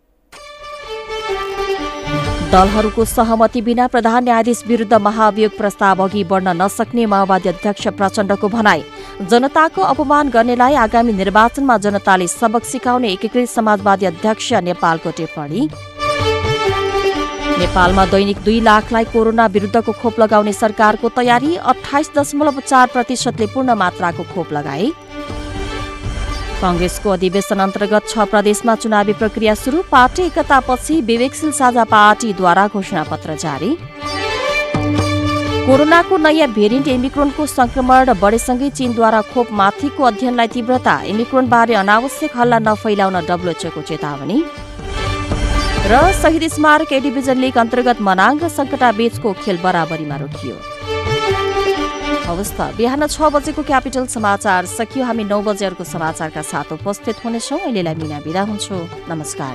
[2.47, 8.83] दलहरूको सहमति बिना प्रधान न्यायाधीश विरूद्ध महाभियोग प्रस्ताव अघि बढ्न नसक्ने माओवादी अध्यक्ष प्रचण्डको भनाई।
[9.31, 15.69] जनताको अपमान गर्नेलाई आगामी निर्वाचनमा जनताले सबक सिकाउने एकीकृत समाजवादी अध्यक्ष नेपालको टिप्पणी।
[17.59, 23.75] नेपालमा दैनिक दुई लाखलाई कोरोना विरूद्धको खोप लगाउने सरकारको तयारी अठाइस दशमलव चार प्रतिशतले पूर्ण
[23.75, 24.91] मात्राको खोप लगाए।
[26.61, 33.71] कंग्रेसको अधिवेशन अन्तर्गत छ प्रदेशमा चुनावी प्रक्रिया सुरु पार्टी एकतापछि विवेकशील साझा पार्टीद्वारा घोषणापत्र जारी।
[35.67, 43.17] कोरोनाको नयाँ भेरिएन्ट एमिक्रोनको संक्रमण बढेसँगै चीनद्वारा खोप माथिको अध्ययनलाई तीव्रता एमिक्रोनबारे अनावश्यक हल्ला नफैलाउन
[43.29, 44.39] डब्लुएचओको चेतावनी।
[45.91, 50.57] र शहीद स्मारक ए डिभिजन लिग अन्तर्गत मनाङ र सङ्कटा बीचको खेल बराबरीमा रोकियो।
[52.27, 57.59] हवस् त बिहान छ बजेको क्यापिटल समाचार। सकियो हामी नौ बजेहरूको समाचारका साथ उपस्थित हुनेछौँ।
[57.61, 58.75] अहिलेलाई मिना बिदा हुन्छु।
[59.07, 59.55] नमस्कार।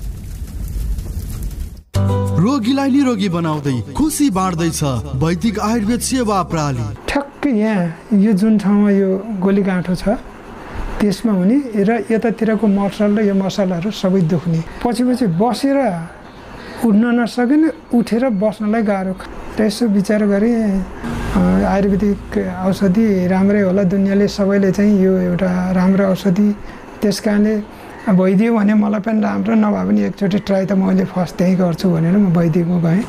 [2.41, 4.81] रोगीलाई निरोगी बनाउँदै खुसी बाँड्दैछ
[5.21, 10.17] वैदिक आयुर्वेद सेवा प्रणाली ठ्याक्कै यहाँ यो जुन ठाउँमा यो गोली गाँठो छ
[10.97, 15.77] त्यसमा हुने र यतातिरको मसल र यो मसलाहरू सबै दुख्ने। पछि पछि बसेर
[16.81, 19.13] उठ्न नसकिने उठेर बस्नलाई गाह्रो
[19.61, 20.57] यसो विचार गरेँ
[21.37, 22.17] आयुर्वेदिक
[22.65, 26.49] औषधि राम्रै होला दुनियाँले सबैले चाहिँ यो एउटा राम्रो औषधि।
[27.01, 27.53] त्यस कारणले
[28.09, 32.17] भइदियो भने मलाई पनि राम्रो नभए पनि एकचोटि ट्राई त मैले फर्स्ट त्यहीँ गर्छु भनेर
[32.17, 33.01] म वैदिकमा गएँ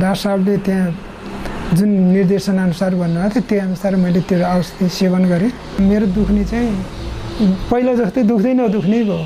[0.00, 5.52] डाक्टर साहबले त्यहाँ जुन निर्देशनअनुसार भन्नुभएको थियो त्यही अनुसार मैले त्यो औषधि सेवन गरेँ।
[5.84, 6.72] मेरो दुख्ने चाहिँ
[7.70, 9.18] पहिला जस्तै दुख्दै नदुख्ने भयो।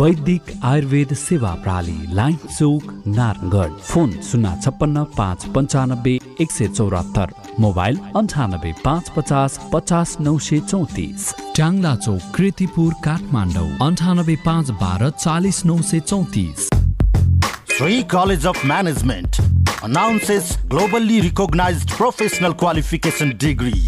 [0.00, 7.32] वैदिक आयुर्वेद सेवा प्रणाली लाइन चौक नारायणगढ। फोन शून्य छप्पन्न पाँच पन्चानब्बे एक सय चौरात्तर।
[7.60, 15.10] मोबाइल अन्ठानब्बे पाँच पचास पचास नौ सय चौतिस। ट्याङ्ला चौक कृतिपुर काठमाडौँ। अन्ठानब्बे पाँच बाह्र
[15.16, 16.68] चालिस नौ सय चौतिस।
[17.76, 19.40] Sri College of Management
[19.82, 23.82] announces globally recognized professional qualification degree.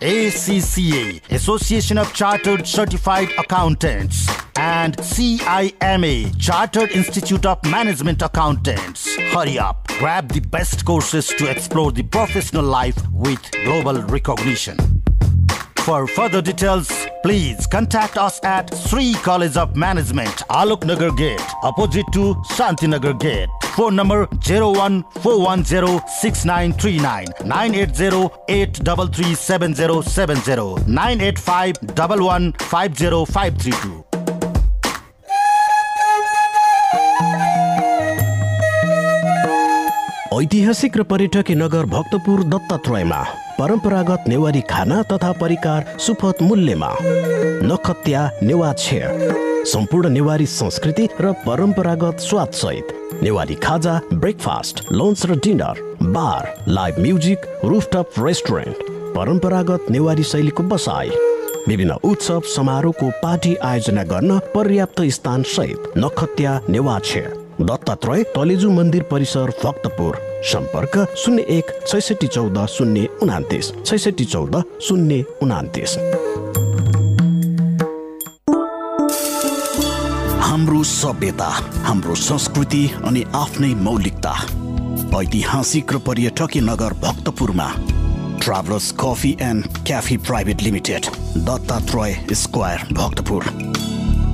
[0.00, 9.16] ACCA, Association of Chartered Certified Accountants, and CIMA, Chartered Institute of Management Accountants.
[9.32, 14.99] Hurry up, grab the best courses to explore the professional life with global recognition.
[15.84, 16.90] For further details,
[17.22, 23.48] please contact us at Sri College of Management, Alok Nagar Gate, opposite to Shantinagar Gate.
[32.70, 33.92] Five zero five three two
[40.40, 43.24] ऐतिहासिक र पर्यटकीय नगर भक्तपुर दत्तात्रेयमा
[43.60, 46.88] परम्परागत नेवारी खाना तथा परिकार सुपथ मूल्यमा।
[47.62, 48.72] नखत्या नेवा
[49.68, 56.98] सम्पूर्ण नेवारी संस्कृति र परम्परागत स्वाद सहित। नेवारी खाजा ब्रेकफास्ट लन्च र dinner bar live
[56.98, 58.80] music rooftop restaurant
[59.16, 61.10] परम्परागत नेवारी शैलीको बसाई
[61.68, 67.26] विभिन्न उत्सव समारोहको पार्टी आयोजना गर्न पर्याप्त स्थान सहित नखत्या नेवाछे
[67.60, 70.16] दत्तात्रय तलेजु मन्दिर परिसर भक्तपुर
[70.50, 75.96] सम्पर्क शून्य एक छैसठी चौध शून्य उनातिस छैसठी चौध शून्य उनातिस
[80.40, 81.48] हाम्रो सभ्यता
[81.86, 84.34] हाम्रो संस्कृति अनि आफ्नै मौलिकता।
[85.20, 87.68] ऐतिहासिक र पर्यटकीय नगर भक्तपुरमा
[88.42, 91.06] travellers coffee and cafe private limited
[91.48, 93.42] Dattatreya square Bhaktapur.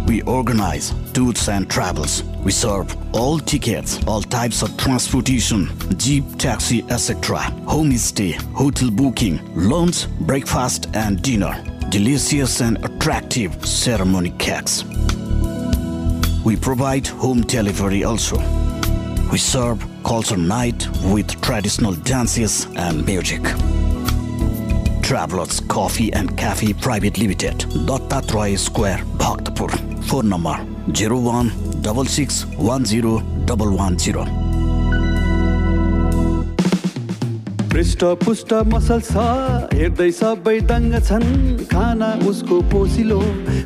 [0.08, 2.22] We organize tours and travels.
[2.44, 7.38] We serve all tickets, all types of transportation, jeep, taxi, etc.
[7.64, 11.54] Homestay, hotel booking, lunch, breakfast, and dinner.
[11.88, 14.84] Delicious and attractive ceremony cakes.
[16.44, 18.36] We provide home delivery also.
[19.32, 23.42] We serve culture night with traditional dances and music.
[25.02, 29.70] Travelers Coffee and Cafe Private Limited, Dattatray Square, Bhaktapur.
[30.04, 31.48] Phone number 01
[37.72, 39.24] पृष्ठ पुष्ट muscle छ
[39.72, 41.26] हेर्दै सबै दङ्ग छन्।
[41.72, 43.18] खाना उसको पोसिलो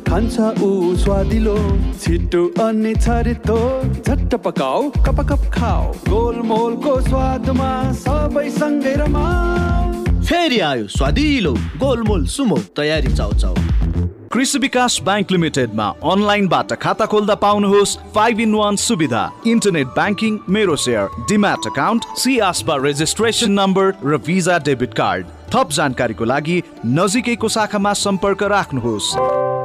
[0.09, 1.55] खान्छ ऊ स्वादिलो।
[2.01, 3.59] छिटो अनि छरितो
[3.93, 9.85] झट्ट पकाऊ कप कप खाऊ। गोलमोलको स्वादमा सबै सँगै रमाऊ।
[10.25, 11.53] फेरि आयो स्वादिलो
[11.85, 13.55] गोलमोल सुमो तयारी चाउ चाउ
[14.33, 20.75] कृषि विकास ब्याङ्क लिमिटेडमा अनलाइनबाट खाता खोल्दा पाउनुहोस् फाइभ इन वान सुविधा। इन्टरनेट ब्याङ्किङ मेरो
[20.83, 27.93] सेयर डिम्याट अकाउन्ट सिआसबा रेजिस्ट्रेसन नम्बर र भिजा डेबिट कार्ड थप जानकारीको लागि नजिकैको शाखामा
[28.03, 29.09] सम्पर्क राख्नुहोस्।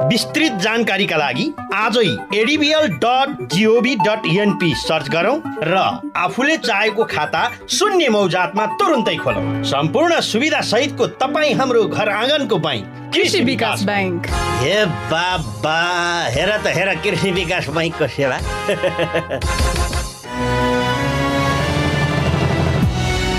[0.09, 5.87] विस्तृत जानकारीका लागि आजै ADBL dot GOV dot NP search गरौँ र
[6.25, 12.96] आफूले चाहेको खाता शून्य मौजातमा तुरुन्तै खोलौँ। सम्पूर्ण सुविधा सहितको तपाईँ हाम्रो घर आँगनको बैङ्क
[13.13, 14.27] कृषि विकास ब्याङ्क
[14.61, 14.77] हे
[15.11, 15.79] बाबा
[16.35, 18.37] हेर त हेर कृषि विकास बैङ्कको सेवा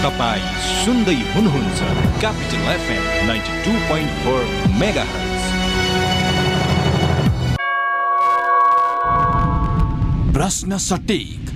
[0.03, 1.79] तपाईँ सुन्दै हुनुहुन्छ
[2.21, 4.43] Capital FM ninety two point four
[4.81, 5.07] Mega
[10.33, 11.49] प्रश्न सटिक।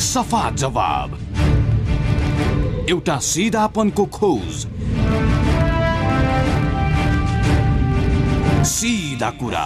[0.00, 1.10] सफा जवाब।
[2.90, 4.66] एउटा सिधापनको खोज।
[8.64, 9.64] सिधा कुरा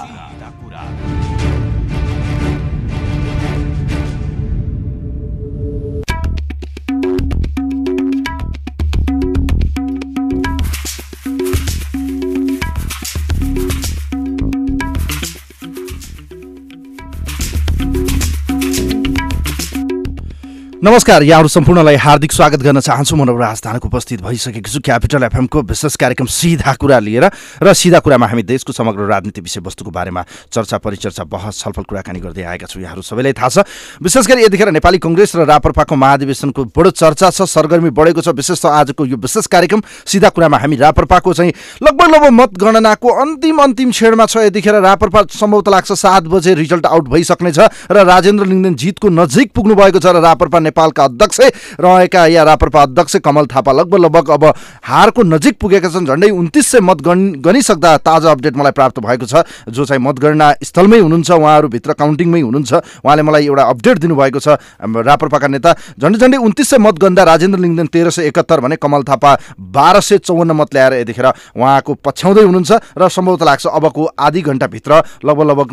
[20.85, 25.97] नमस्कार यहाँहरू सम्पूर्णलाई हार्दिक स्वागत गर्न चाहन्छु। म राजधानीको उपस्थित भइसकेको छु क्यापिटल एफएमको विशेष
[25.97, 27.25] कार्यक्रम सिधा कुरा लिएर
[27.65, 32.43] र सिधा कुरामा हामी देशको समग्र राजनीति विषयवस्तुको बारेमा चर्चा परिचर्चा बहस छलफल कुराकानी गर्दै
[32.45, 33.59] आएका छौँ। यहाँहरू सबैलाई थाहा छ।
[33.97, 38.61] विशेष गरी यतिखेर नेपाली कङ्ग्रेस र रापरपाको महाधिवेशनको बडो चर्चा छ सरगर्मी बढेको छ। विशेष
[38.61, 43.91] त आजको यो विशेष कार्यक्रम सिधा कुरामा हामी रापरपाको चाहिँ लगभग लगभग मतगणनाको अन्तिम अन्तिम
[43.97, 49.09] क्षणमा छ। यतिखेर रापरपा सम्भवत लाग्छ सात बजे रिजल्ट आउट भइसक्नेछ र राजेन्द्र लिङ्गदेन जितको
[49.09, 51.41] नजिक पुग्नु भएको छ र रापरपा नेपालका अध्यक्ष
[51.81, 54.45] रहेका या रापरपा अध्यक्ष कमल थापा लगभग लगभग अब
[54.83, 59.27] हारको नजिक पुगेका छन्। झन्डै उन्तिस सय मत गण गनिसक्दा ताजा अपडेट मलाई प्राप्त भएको
[59.27, 62.73] छ। जो चाहिँ मतगणना स्थलमै हुनुहुन्छ उहाँहरू भित्र काउन्टिङमै हुनुहुन्छ
[63.05, 67.59] उहाँले मलाई एउटा अपडेट दिनुभएको छ। रापरपाका नेता झन्डै झन्डै उन्तिस सय मत गन्दा राजेन्द्र
[67.61, 69.31] लिङ्गदेन तेह्र सय एकहत्तर भने कमल थापा
[69.71, 74.93] बाह्र सय चौवन्न मत ल्याएर यतिखेर उहाँको पछ्याउँदै हुनुहुन्छ। र सम्भवत लाग्छ अबको आधी घन्टाभित्र
[75.23, 75.69] लगभग लगभग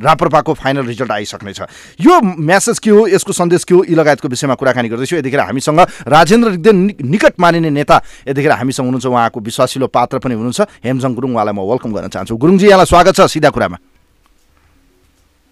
[0.00, 1.60] राप्रपाको फाइनल रिजल्ट आइसक्नेछ।
[2.00, 5.80] यो म्यासेज के हो यसको सन्देश के हो यी लगायतको विषयमा कुराकानी गर्दैछु। यतिखेर हामीसँग
[6.06, 7.96] राजेन्द्र रिग्देन निकट मानिने नेता
[8.28, 12.36] यतिखेर हामीसँग हुनुहुन्छ उहाँको विश्वासिलो पात्र पनि हुनुहुन्छ। हेमजङ गुरुङ उहाँलाई म वेलकम गर्न चाहन्छु।
[12.36, 13.78] गुरुङजी यहाँलाई स्वागत छ सिधा कुरामा।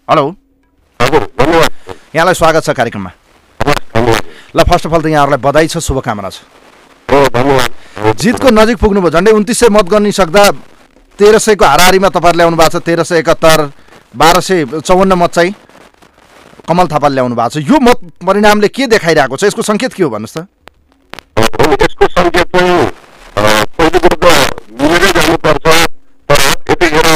[0.07, 0.25] हेलो
[2.15, 3.11] यहाँलाई स्वागत छ कार्यक्रममा।
[4.55, 6.47] ल फर्स्ट अफ अल त यहाँहरूलाई बधाई छ शुभकामना छ।
[8.15, 10.43] जितको नजिक पुग्नुभयो झन्डै उन्तिस सय मत गर्निसक्दा
[11.19, 13.59] तेह्र सयको हाराहारीमा तपाईँहरूले ल्याउनु भएको छ तेह्र सय एकहत्तर।
[14.17, 15.53] बाह्र सय चौवन्न मत चाहिँ
[16.67, 19.43] कमल थापाले ल्याउनु भएको छ। यो मत परिणामले के देखाइरहेको छ?
[19.45, 20.47] यसको सङ्केत के हो भन्नुहोस् त।
[21.83, 22.89] यसको सङ्केत चाहिँ
[23.77, 24.25] पहिलो कुरो त
[24.81, 25.65] मिलेरै जानुपर्छ
[26.29, 26.41] तर
[26.71, 27.07] यतिखेर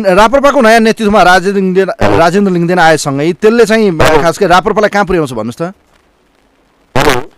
[0.00, 1.88] राप्रपाको नयाँ नेतृत्वमा राजेन्द्र लिङ्गदेन
[2.18, 3.90] राजेन्द्र लिङ्गदेन आएसँगै त्यसले चाहिँ
[4.22, 5.74] खास गरी राप्रपालाई कहाँ पुर्याउँछ भन्नुहोस् त?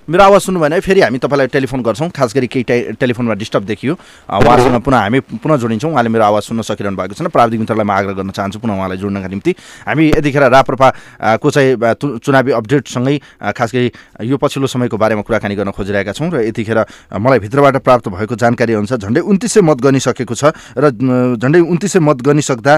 [0.05, 3.34] मेरो आवाज सुन्नु भएन है फेरि हामी तपाईँलाई टेलिफोन गर्छौँ। खास गरी केही टे टेलिफोनमा
[3.40, 3.94] डिस्टर्ब देखियो।
[4.28, 7.90] उहाँसँग पुनः हामी पुनः जोडिन्छौँ। उहाँले मेरो आवाज सुन्न सकिरहनु भएको छैन। प्राविधिक मित्रलाई म
[7.90, 9.55] आग्रह गर्न चाहन्छु पुनः उहाँलाई जोड्नका निम्ति।
[9.88, 13.16] हामी यतिखेर राप्रपाको चाहिँ चुनावी अपडेटसँगै
[13.57, 13.92] खास गरी
[14.28, 16.78] यो पछिल्लो समयको बारेमा कुराकानी गर्न खोजिरहेका छौँ र यतिखेर
[17.16, 20.92] मलाई भित्रबाट प्राप्त भएको जानकारी अनुसार झन्डै उन्तिस मत गनिसकेको छ र
[21.40, 22.74] झन्डै उन्तिस मत गनिसक्दा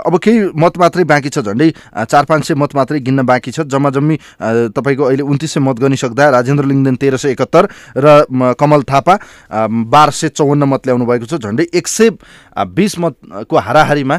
[0.00, 1.68] अब केही मत मात्रै बाँकी छ। झन्डै
[2.08, 4.16] चार पाँच सय मत मात्रै गिन्न बाँकी छ। जम्मा जम्मी
[4.72, 9.14] तपाईँको अहिले उन्तिस मत गनिसक्दा राजेन्द्र लिङ्गदेन तेह्र सय एकहत्तर र कमल थापा
[9.90, 12.10] बाह्र सय चौवन्न मत ल्याउनु भएको छ। झन्डै एक सय
[12.54, 14.16] बिस मतको हाराहारीमा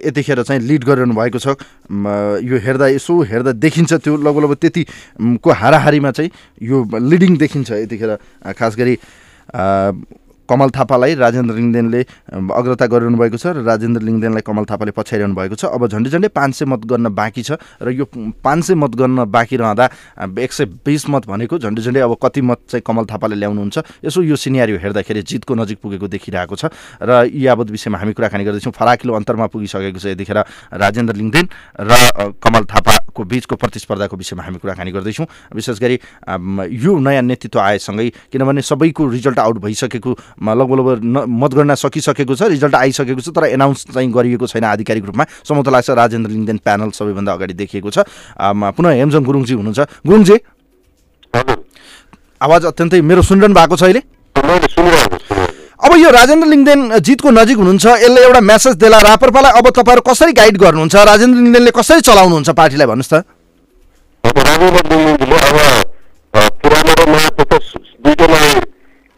[0.00, 1.46] यतिखेर चाहिँ लिड गरिरहनु भएको छ।
[2.40, 4.86] यो हेर्दा यसो हेर्दा देखिन्छ त्यो लगभग लगभग त्यति
[5.20, 6.30] म, को हाराहारीमा चाहिँ
[6.62, 8.16] यो लिडिङ देखिन्छ यतिखेर
[8.56, 8.98] खास गरी
[10.48, 12.00] कमल थापालाई राजेन्द्र लिङ्गदेनले
[12.52, 16.28] अग्रता गरिरहनु भएको छ र राजेन्द्र लिङ्गदेनलाई कमल थापाले पछ्याइरहनु भएको छ। अब झन्डै झन्डै
[16.28, 18.04] पाँच सय मत गर्न बाँकी छ र यो
[18.44, 19.84] पाँच सय मत गर्न बाँकी रहँदा
[20.36, 24.22] एक सय बिस मत भनेको झन्डै झन्डै अब कति मत चाहिँ कमल थापाले ल्याउनुहुन्छ यसो
[24.22, 26.64] यो सिनियरियो हेर्दाखेरि जितको नजिक पुगेको देखिरहेको छ।
[27.00, 30.38] र यी यावत विषयमा हामी कुराकानी गर्दैछौँ। फराकिलो अन्तरमा पुगिसकेको छ यतिखेर
[30.76, 31.46] राजेन्द्र लिङ्गदेन
[31.80, 31.92] र
[32.36, 35.96] कमल थापाको बिचको प्रतिस्पर्धाको विषयमा हामी कुराकानी गर्दैछौँ। विशेष गरी
[36.84, 42.74] यो नयाँ नेतृत्व आएसँगै किनभने सबैको रिजल्ट आउट भइसकेको लगभग लगभग मतगणना सकिसकेको छ रिजल्ट
[42.74, 47.32] आइसकेको छ तर एनाउन्स चाहिँ गरिएको छैन आधिकारिक रूपमा। सम्भवतः लाग्छ राजेन्द्र लिङ्गदेन प्यानल सबैभन्दा
[47.32, 47.98] अगाडि देखिएको छ।
[48.74, 50.36] पुनः हेमजङ गुरुङजी हुनुहुन्छ। गुरुङजी?
[52.42, 54.02] आवाज अत्यन्तै मेरो सुनिरहनु भएको छ अहिले?
[55.84, 60.32] अब यो राजेन्द्र लिङ्गदेन जितको नजिक हुनुहुन्छ यसले एउटा मेसेज देला। राप्रपालाई अब तपाईँहरू कसरी
[60.32, 60.94] गाइड गर्नुहुन्छ?
[60.96, 62.50] राजेन्द्र लिङ्गदेनले कसरी चलाउनुहुन्छ?
[62.50, 63.22] पार्टीलाई भन्नुहोस् त
[64.24, 65.56] अब राजेन्द्र लिङ्गेनले अब
[66.34, 67.56] अ, पुरानो र नयाँ पुस्ता
[68.04, 68.50] दुइटैलाई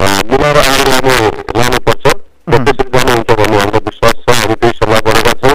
[0.01, 1.15] अ, मिलाएर अगाडि लाने
[1.57, 2.05] लानुपर्छ
[2.51, 5.55] र त्यसरी जानुहुन्छ भन्ने हाम्रो विश्वास छ हामी त्यही सल्लाह गरेका छौँ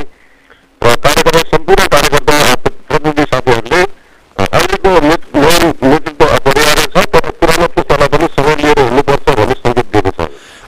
[0.81, 2.55] र कार्यकर्ता सम्पूर्ण कार्यकर्ता अ,
[2.89, 8.79] प्रतिनिधि साथीहरूले अ, अहिलेको नेत- नयाँ नेतृत्व अपरिहार्य छ तर पुरानो पुस्तालाई पनि सँगै लिएर
[8.81, 10.19] हिँड्नुपर्छ भन्ने सङ्केत दिएको छ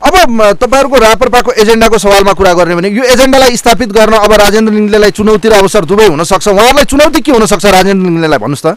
[0.04, 4.74] अब म, तपाईँहरूको राप्रपाको एजेन्डाको सवालमा कुरा गर्ने भने यो एजेन्डालाई स्थापित गर्न अब राजेन्द्र
[4.74, 8.76] लिङ्गदेनलाई चुनौती र अवसर दुवै हुनसक्छ। उहाँहरूलाई चुनौती के हुनसक्छ राजेन्द्र लिङ्गदेनलाई भन्नुहोस् त।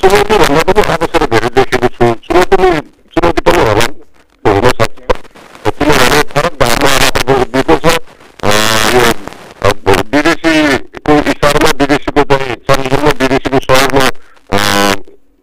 [0.00, 2.70] चुनौती भन्दा पनि देखेको छु। चुनौती पनि
[3.14, 3.86] चुनौती पनि होला
[4.44, 4.98] हुनसक्छ
[5.78, 7.86] किनभने फरक भागमा राखेको दिएको छ
[8.40, 8.52] अ,
[8.94, 9.08] यो
[9.68, 14.06] अब विदेशीको इसारमा विदेशीको चाहिँ संलग्न विदेशीको सहयोगमा
[14.50, 14.58] अ,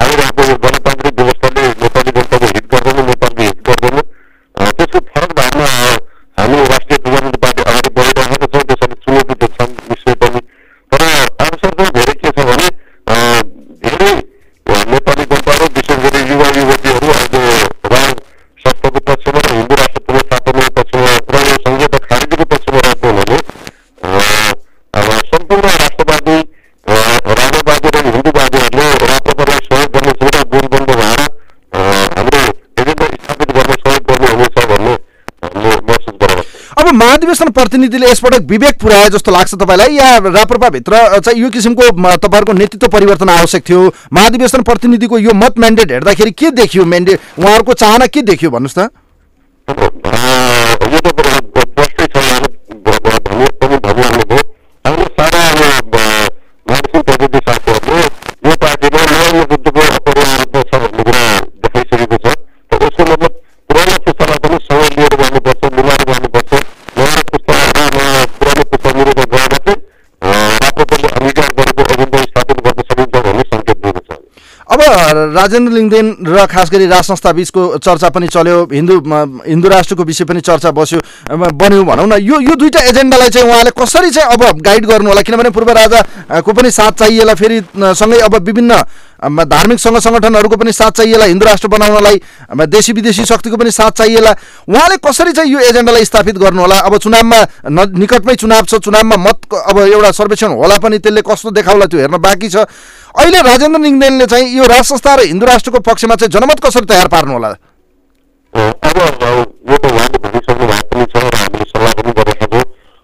[0.05, 5.68] आइरहेको यो गणतान्त्रिक व्यवस्थाले नेपाली जनताको हित गर्दैन नेपालको हित गर्दैन अ, त्यसको फरक भागमा
[5.68, 5.95] अ,
[6.38, 10.39] हामी राष्ट्रिय प्रजातन्त्र पार्टी अगाडि बढिरहेको छौँ त्यसरी चुनौती त छन् निश्चय पनि
[10.91, 11.01] तर
[11.45, 12.68] अवसर चाहिँ धेरै के छ भने
[13.08, 13.16] अ,
[13.86, 14.12] धेरै
[14.66, 17.43] अ, नेपाली जनता र विशेष गरी युवा युवतीहरू अहिले
[17.93, 18.16] राज
[18.66, 23.38] संस्थाको पक्षमा र हिन्दू राष्ट्र पुनर्स्थापनाको पक्षमा र यो संहिता खारेजीको पक्षमा रहेको हुनाले
[23.97, 24.10] अ,
[24.93, 26.95] अब सम्पूर्ण राष्ट्रवादी अ,
[27.39, 31.80] राजावादी र हिन्दूवादीहरूले राष्ट्रपतिलाई सहयोग गर्ने एउटा गोलबन्द भएर अ,
[32.18, 32.41] हाम्रो
[32.82, 34.93] एजेन्डा स्थापित गर्न सहयोग गर्ने हुनेछ भन्ने
[35.43, 36.45] हामीले महसुस गरेका छौँ
[36.78, 42.53] अब महाधिवेशन प्रतिनिधिले यसपटक विवेक पुर्याए जस्तो लाग्छ तपाईँलाई या राप्रपाभित्र चाहिँ यो किसिमको तपाईँहरूको
[42.53, 48.08] नेतृत्व परिवर्तन आवश्यक थियो महाधिवेशन प्रतिनिधिको यो मत म्यान्डेट हेर्दाखेरि के देखियो म्यान्डेट उहाँहरूको चाहना
[48.08, 48.89] के देखियो भन्नुहोस् त
[50.88, 51.18] यो त
[75.48, 78.95] राजेन्द्र लिङ्गदेन र खास गरी राज संस्था बिचको चर्चा पनि चल्यो हिन्दू
[79.48, 81.00] हिन्दू राष्ट्रको विषय पनि चर्चा बस्यो
[81.32, 85.22] बन्यो भनौँ न यो यो दुईवटा एजेन्डालाई चाहिँ उहाँले कसरी चाहिँ अब गाइड गर्नु होला?
[85.24, 88.76] किनभने पूर्व राजाको पनि साथ चाहिएला फेरि सँगै अब विभिन्न
[89.18, 92.22] धार्मिक सङ्घ सङ्गठनहरूको पनि साथ चाहिएला हिन्दू राष्ट्र बनाउनलाई
[92.70, 94.32] देशी विदेशी शक्तिको पनि साथ चाहिएला।
[94.70, 99.18] उहाँले कसरी चाहिँ यो एजेन्डालाई स्थापित गर्नु होला अब चुनावमा न निकटमै चुनाव छ चुनावमा
[99.18, 102.70] मत अब एउटा सर्वेक्षण होला पनि त्यसले कस्तो देखाउला त्यो हेर्न बाँकी छ।
[103.18, 107.07] अहिले राजेन्द्र लिङ्गदेनले चाहिँ यो राज संस्था र हिन्दू राष्ट्रको पक्षमा चाहिँ जनमत कसरी तयार
[107.09, 107.49] पार्नु होला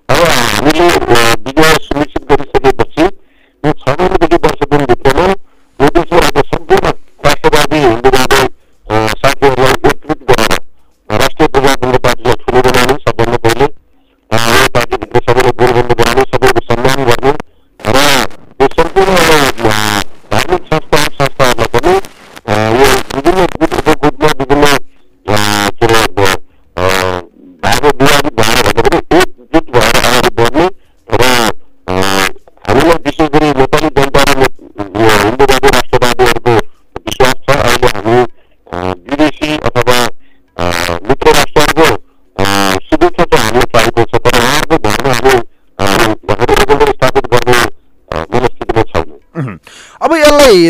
[0.09, 0.87] अब हामीले
[1.83, 3.03] सुनिश्चित गरिसकेपछि
[3.63, 4.37] यो छ महिनादेखि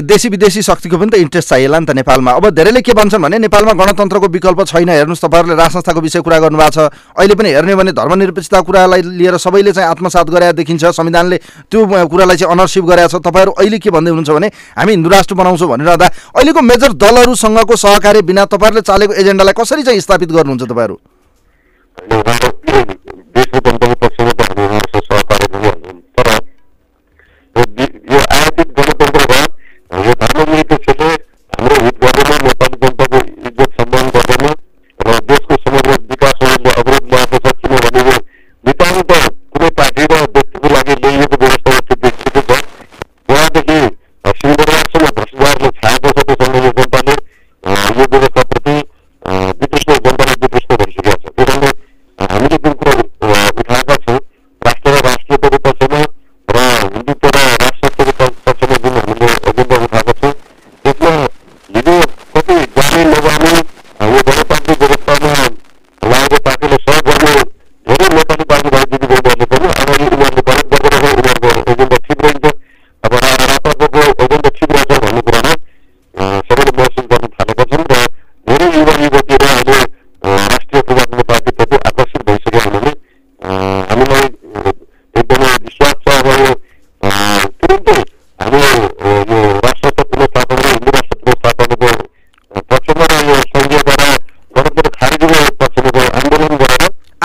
[0.01, 3.37] देशी विदेशी शक्तिको पनि त इन्ट्रेस्ट चाहिएला नि त नेपालमा। अब धेरैले के भन्छन् भने
[3.43, 7.75] नेपालमा गणतन्त्रको विकल्प छैन हेर्नुहोस् तपाईँहरूले राज संस्थाको विषय कुरा गर्नुभएको छ। अहिले पनि हेर्ने
[7.75, 11.37] भने धर्मनिरपेक्षता कुरालाई लिएर सबैले चाहिँ आत्मसात गरेर देखिन्छ संविधानले
[11.69, 15.35] त्यो कुरालाई चाहिँ अनरसिप गरेको छ। तपाईँहरू अहिले के भन्दै हुनुहुन्छ भने हामी हिन्दू राष्ट्र
[15.35, 20.95] बनाउँछौँ भनिरहँदा अहिलेको मेजर दलहरूसँगको सहकार्य बिना तपाईँहरूले चालेको एजेन्डालाई कसरी चाहिँ स्थापित गर्नुहुन्छ तपाईँहरू?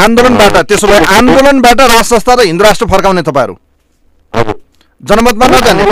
[0.08, 3.54] आन्दोलनबाट त्यसो भए आन्दोलनबाट राज संस्था र हिन्दू राष्ट्र फर्काउने तपाईँहरू।
[5.00, 5.84] जनमतमा नजाने।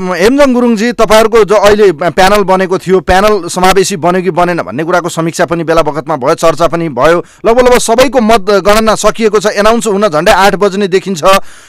[0.00, 5.08] हेमजङ गुरुङजी तपाईँहरूको जो अहिले प्यानल बनेको थियो प्यानल समावेशी बन्यो कि बनेन भन्ने कुराको
[5.08, 9.46] समीक्षा पनि बेला बखतमा भयो चर्चा पनि भयो। लगभग लगभग सबैको मत गणना सकिएको छ
[9.60, 11.22] एनाउन्स हुन झन्डै आठ बज्ने देखिन्छ।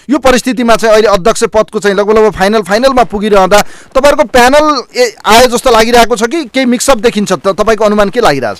[0.09, 3.59] यो परिस्थितिमा चाहिँ अहिले अध्यक्ष पदको चाहिँ लगभग लगभग फाइनल फाइनलमा पुगिरहँदा
[3.91, 4.65] तपाईँहरूको प्यानल
[4.95, 7.31] ए आयो जस्तो लागिरहेको छ कि केही मिक्सअप देखिन्छ?
[7.33, 8.59] त तपाईँको अनुमान के लागिरहेछ?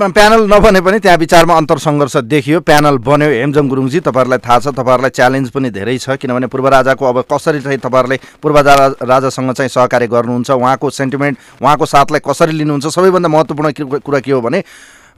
[0.08, 4.60] अब प्यानल नबने पनि त्यहाँ विचारमा अन्तर सङ्घर्ष देखियो। प्यानल बन्यो। हेमजङ गुरुङजी तपाईँहरूलाई थाहा
[4.64, 9.04] छ तपाईँहरूलाई च्यालेन्ज पनि धेरै छ किनभने पूर्व राजाको अब कसरी चाहिँ तपाईँहरूले पूर्व राजा
[9.04, 14.40] राजासँग चाहिँ सहकार्य गर्नुहुन्छ उहाँको सेन्टिमेन्ट उहाँको साथलाई कसरी लिनुहुन्छ सबैभन्दा महत्त्वपूर्ण कुरा के हो
[14.48, 14.64] भने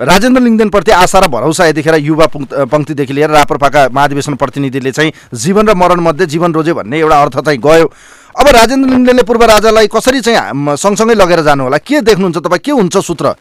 [0.09, 5.69] राजेन्द्र लिङ्गदेनप्रति आशा र भरोसा यतिखेर युवा पुङ्- पङ्क्तिदेखि लिएर राप्रपाका महाधिवेशन प्रतिनिधिले चाहिँ जीवन
[5.69, 9.87] र मरण मध्ये जीवन रोजे भन्ने एउटा अर्थ चाहिँ गयो। अब राजेन्द्र लिङ्गदेनले पूर्व राजालाई
[9.93, 12.61] कसरी चाहिँ सँगसँगै लगेर जानु होला के देख्नुहुन्छ तपाईँ?
[12.65, 13.35] के हुन्छ सूत्र?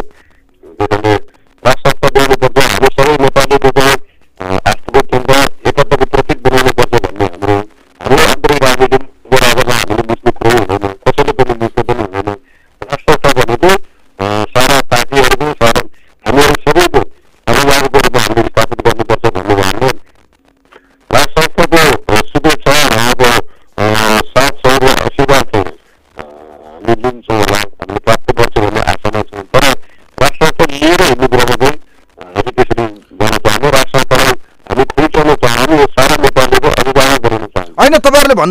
[0.79, 1.15] त्यसैले
[1.63, 3.73] राजसंस्था ल्याउनुपर्छ हामी सबै नेपालीको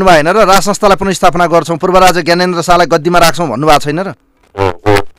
[0.03, 3.99] भन्नुभयो होइन र राज संस्थालाई पुनस्थापना गर्छौँ। पूर्व राजा ज्ञानेन्द्र शाहलाई गद्दीमा राख्छौँ भन्नुभएको छैन
[3.99, 4.13] र?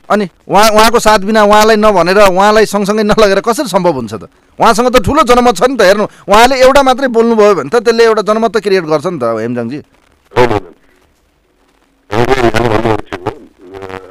[0.05, 4.29] अनि उहाँ उहाँको साथ बिना उहाँलाई नभनेर उहाँलाई सँगसँगै नलगेर कसरी सम्भव हुन्छ त?
[4.59, 8.03] उहाँसँग त ठुलो जनमत छ नि त हेर्नु। उहाँले एउटा मात्रै बोल्नुभयो भने त त्यसले
[8.05, 9.79] एउटा जनमत त क्रिएट गर्छ नि त हेमजङजी।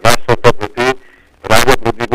[0.02, 0.86] राष्ट्रप्रति
[1.44, 2.13] राजाप्रतिको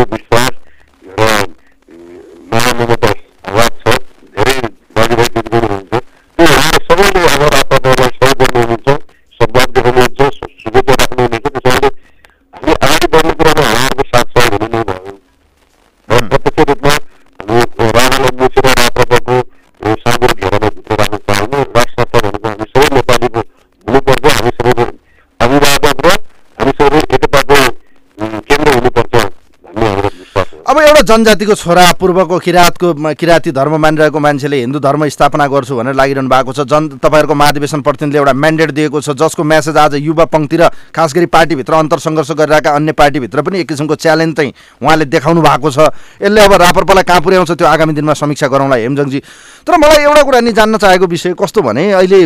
[31.09, 36.53] जनजातिको छोरा पूर्वको किराँतको किराँती धर्म मानिरहेको मान्छेले हिन्दू धर्म स्थापना गर्छु भनेर लागिरहनु भएको
[36.53, 40.69] छ। जन तपाईँहरूको महाधिवेशन प्रतिनिधिले एउटा म्यान्डेट दिएको छ। जसको म्यासेज आज युवा पङ्क्ति र
[40.93, 44.53] खास गरी पार्टीभित्र अन्तर सङ्घर्ष गरिरहेका अन्य पार्टीभित्र पनि एक किसिमको च्यालेन्ज चाहिँ
[44.85, 45.89] उहाँले देखाउनु भएको छ।
[46.21, 49.19] यसले अब रापरपालाई कहाँ पुर्याउँछ त्यो आगामी दिनमा समीक्षा गरौँला हेमजङजी।
[49.65, 52.21] तर मलाई एउटा कुरा नि जान्न चाहेको विषय कस्तो भने अहिले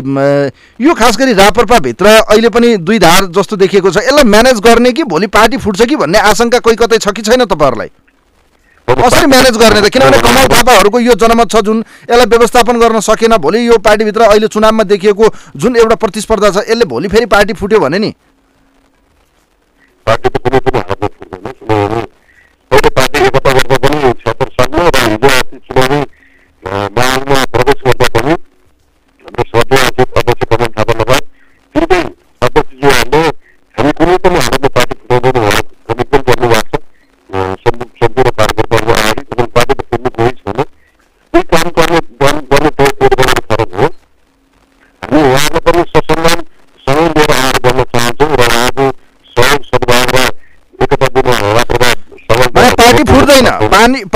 [0.83, 5.03] यो खास गरी रापरपाभित्र अहिले पनि दुई धार जस्तो देखिएको छ। यसलाई म्यानेज गर्ने कि
[5.07, 8.02] भोलि पार्टी फुट्छ कि भन्ने आशंका कोही कतै छ कि छैन तपाईँहरूलाई?
[8.87, 9.89] कसरी म्यानेज गर्ने त?
[9.89, 14.47] किनभने कमल थापाहरूको यो जनमत छ जुन यसलाई व्यवस्थापन गर्न सकेन भोलि यो पार्टीभित्र अहिले
[14.47, 15.25] चुनावमा देखिएको
[15.55, 18.11] जुन एउटा प्रतिस्पर्धा छ यसले भोलि फेरि पार्टी फुट्यो भने नि।
[20.07, 20.29] पार्टी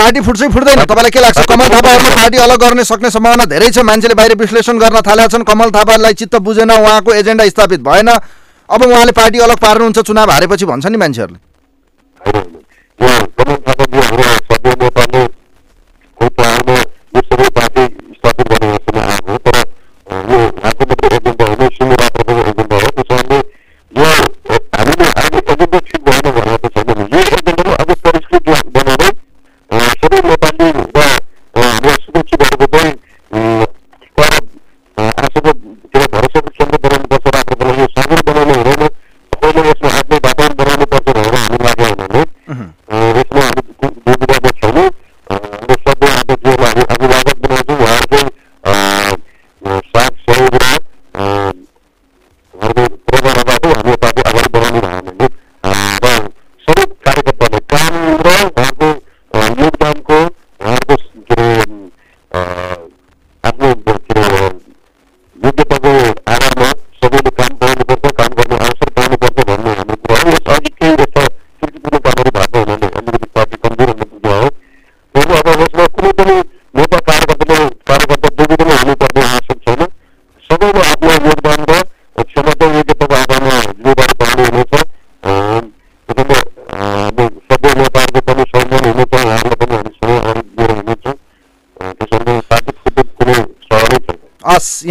[0.08, 1.43] पार्टी फुट्छै फुट्दैन। तपाईँलाई के लाग्छ?
[1.51, 5.43] कमल थापाहरूले पार्टी अलग गर्ने सक्ने सम्भावना धेरै छ। मान्छेले बाहिर विश्लेषण गर्न थालेका छन्।
[5.43, 10.66] कमल थापालाई चित्त बुझेन उहाँको एजेन्डा स्थापित भएन। अब उहाँले पार्टी अलग पार्नुहुन्छ चुनाव हारेपछि
[10.66, 11.39] भन्छ नि मान्छेहरूले।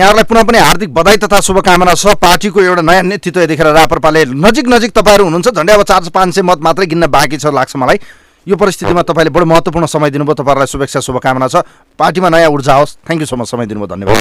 [0.06, 4.66] यहाँहरूलाई पुनः पनि हार्दिक बधाई तथा शुभकामना छ। पार्टीको एउटा नयाँ नेतृत्व यतिखेर रापरपाले नजिक
[4.70, 7.98] नजिक तपाईँहरू हुनुहुन्छ। झन्डै अब चार पाँच सय मत मात्रै गिन्न बाँकी छ लाग्छ मलाई।
[8.46, 11.66] यो परिस्थितिमा तपाईँले बडो महत्त्वपूर्ण समय दिनुभयो। तपाईँहरूलाई शुभेच्छा शुभकामना छ।
[11.98, 14.14] पार्टीमा नयाँ ऊर्जा होस् थ्याङ्क यू सो मच समय दिनुभयो। धन्यवाद।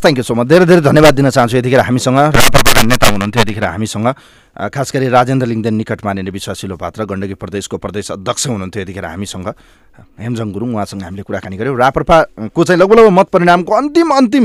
[0.00, 3.42] हस् थ्याङ्क यू सो मच धेरै धेरै धन्यवाद दिन चाहन्छु यतिखेर हामीसँग। राप्रपाका नेता हुनुहुन्थ्यो
[3.44, 4.08] यतिखेर हामीसँग।
[4.72, 9.48] खास गरी राजेन्द्र लिङ्गदेन निकट मानिने विश्वासिलो पात्र गण्डकी प्रदेशको प्रदेश अध्यक्ष हुनुहुन्थ्यो यतिखेर हामीसँग।
[10.24, 14.44] हेमजङ गुरुङ उहाँसँग हामीले कुराकानी गऱ्यौँ राप्रपाको चाहिँ लगभग लगभग मत परिणामको अन्तिम अन्तिम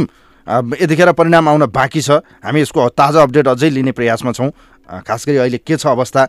[0.76, 4.51] यतिखेर परिणाम आउन बाँकी छ। हामी यसको ताजा अपडेट अझै लिने प्रयासमा छौँ।
[5.08, 6.28] खास गरी अहिले के छ अवस्था?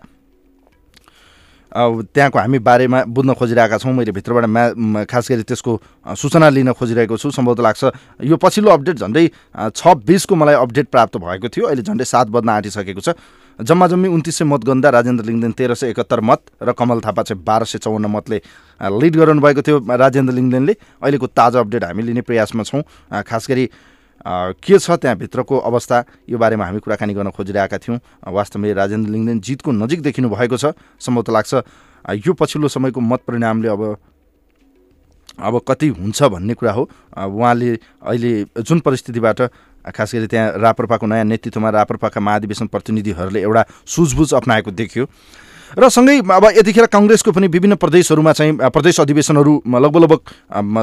[1.76, 5.72] त्यहाँको हामी बारेमा बुझ्न खोजिरहेका छौँ। मैले भित्रबाट म्या खास गरी त्यसको
[6.16, 7.84] सूचना लिन खोजिरहेको छु। सम्भवतः लाग्छ
[8.24, 9.24] यो पछिल्लो अपडेट झन्डै
[9.76, 13.12] छ बिसको मलाई अपडेट प्राप्त भएको थियो। अहिले झन्डै सात बज्न आँटिसकेको छ।
[13.60, 17.40] जम्मा जम्मी उन्तिस सय मतगन्दा राजेन्द्र लिङ्गदेन तेह्र सय एकात्तर मत र कमल थापा चाहिँ
[17.40, 18.40] बाह्र सय चौवन्न मतले
[18.80, 22.82] लिड गराउनु भएको थियो। राजेन्द्र लिङ्गदेनले अहिलेको ताजा अपडेट हामी लिने प्रयासमा छौँ।
[23.24, 23.64] खास गरी
[24.26, 26.04] के छ त्यहाँभित्रको अवस्था?
[26.28, 30.74] यो बारेमा हामी कुराकानी गर्न खोजिरहेका थियौँ। वास्तवमै राजेन्द्र लिङ्गदेन जितको नजिक देखिनु भएको छ
[30.98, 31.54] सम्भवतः लाग्छ
[32.26, 33.96] यो पछिल्लो समयको मत परिणामले अब
[35.38, 36.82] अब कति हुन्छ भन्ने कुरा हो।
[37.14, 37.70] उहाँले
[38.02, 39.40] अहिले जुन परिस्थितिबाट
[39.94, 45.06] खास गरी त्यहाँ राप्रपाको नयाँ नेतृत्वमा राप्रपाका महाधिवेशन प्रतिनिधिहरूले एउटा सुझबुझ अप्नाएको देखियो।
[45.74, 50.20] र सँगै अब यतिखेर कङ्ग्रेसको पनि विभिन्न प्रदेशहरूमा चाहिँ प्रदेश अधिवेशनहरू लगभग लगभग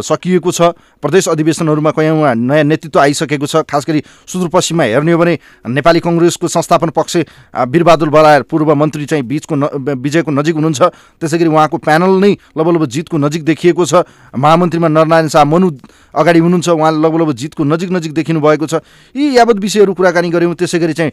[0.04, 5.34] सकिएको छ। प्रदेश अधिवेशनहरूमा कयौँ नयाँ नेतृत्व आइसकेको छ। खास गरी सुदूरपश्चिममा हेर्ने हो भने
[5.72, 7.18] नेपाली कङ्ग्रेसको संस्थापन पक्ष
[7.54, 9.64] वीरबहादुर बरायर पूर्व मन्त्री चाहिँ बिचको न
[9.96, 10.82] विजयको नजिक हुनुहुन्छ।
[11.22, 14.04] त्यसै गरी उहाँको प्यानल नै लगभग लगभग जितको नजिक देखिएको छ।
[14.36, 15.72] महामन्त्रीमा नरनारायण शाह मनु
[16.14, 18.84] अगाडि हुनुहुन्छ। उहाँले लगभग लगभग जितको नजिक नजिक देखिनु भएको छ।
[19.16, 21.12] यी यावत विषयहरू कुराकानी गऱ्यौँ। त्यसै गरी चाहिँ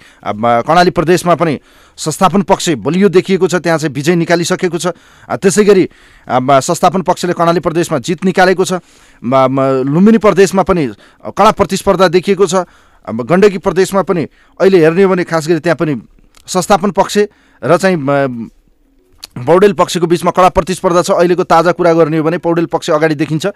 [0.66, 1.54] कर्णाली प्रदेशमा पनि
[2.00, 4.86] संस्थापन पक्ष बलियो देखिएको छ त्यहाँ चाहिँ विजय निकालिसकेको छ।
[5.36, 5.84] त्यसै गरी
[6.26, 8.80] संस्थापन पक्षले कर्णाली प्रदेशमा जित निकालेको छ।
[9.20, 10.86] लुम्बिनी प्रदेशमा पनि
[11.28, 12.64] कडा प्रतिस्पर्धा देखिएको छ।
[13.04, 14.22] गण्डकी प्रदेशमा पनि
[14.60, 16.00] अहिले हेर्ने हो भने खास गरी त्यहाँ पनि
[16.48, 17.18] संस्थापन पक्ष
[17.62, 17.96] र चाहिँ
[19.36, 23.14] पौडेल पक्षको बिचमा कडा प्रतिस्पर्धा छ। अहिलेको ताजा कुरा गर्ने हो भने पौडेल पक्ष अगाडि
[23.14, 23.46] देखिन्छ।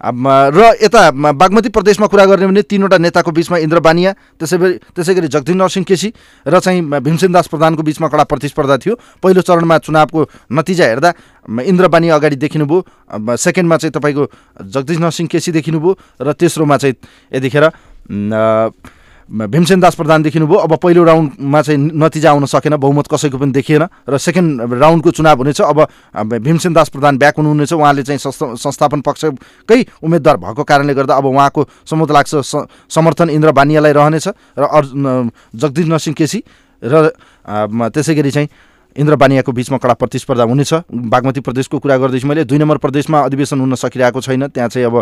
[0.00, 5.14] र यता बागमती प्रदेशमा कुरा गर्ने भने तिनवटा नेताको बिचमा इन्द्र बानिया त्यसै गरी त्यसै
[5.14, 6.08] गरी जगदीश नरसिंह केसी
[6.46, 10.20] र चाहिँ भीमसेन दास प्रधानको बिचमा कडा प्रतिस्पर्धा थियो। पहिलो चरणमा चुनावको
[10.54, 11.10] नतिजा हेर्दा
[11.66, 12.78] इन्द्र बानिया अगाडि देखिनुभयो।
[13.36, 14.24] सेकेन्डमा चाहिँ तपाईँको
[14.70, 15.92] जगदीश नरसिंह केसी देखिनुभयो
[16.22, 16.94] र तेस्रोमा चाहिँ
[17.34, 17.64] यतिखेर
[19.32, 23.86] भीमसेन दास प्रधान देखिनुभयो। अब पहिलो राउन्डमा चाहिँ नतिजा आउन सकेन। बहुमत कसैको पनि देखिएन।
[24.08, 29.00] र सेकेन्ड राउन्डको चुनाव हुनेछ। अब भीमसेन दास प्रधान ब्याक हुनुहुनेछ। उहाँले चाहिँ संस्था- संस्थापन
[29.00, 32.34] पक्षकै उम्मेद्वार भएको कारणले गर्दा अब उहाँको सम्भवत लाग्छ।
[32.90, 36.44] समर्थन इन्द्र बानियालाई रहनेछ। र जगदीश नरसिंह केसी
[36.84, 37.12] र
[37.48, 38.48] त्यसै गरी चाहिँ
[38.98, 43.60] इन्द्र बानियाको बिचमा कडा प्रतिस्पर्धा हुनेछ। बागमती प्रदेशको कुरा गर्दैछु मैले दुई नम्बर प्रदेशमा अधिवेशन
[43.60, 44.96] हुन सकिरहेको छैन। त्यहाँ चाहिँ अब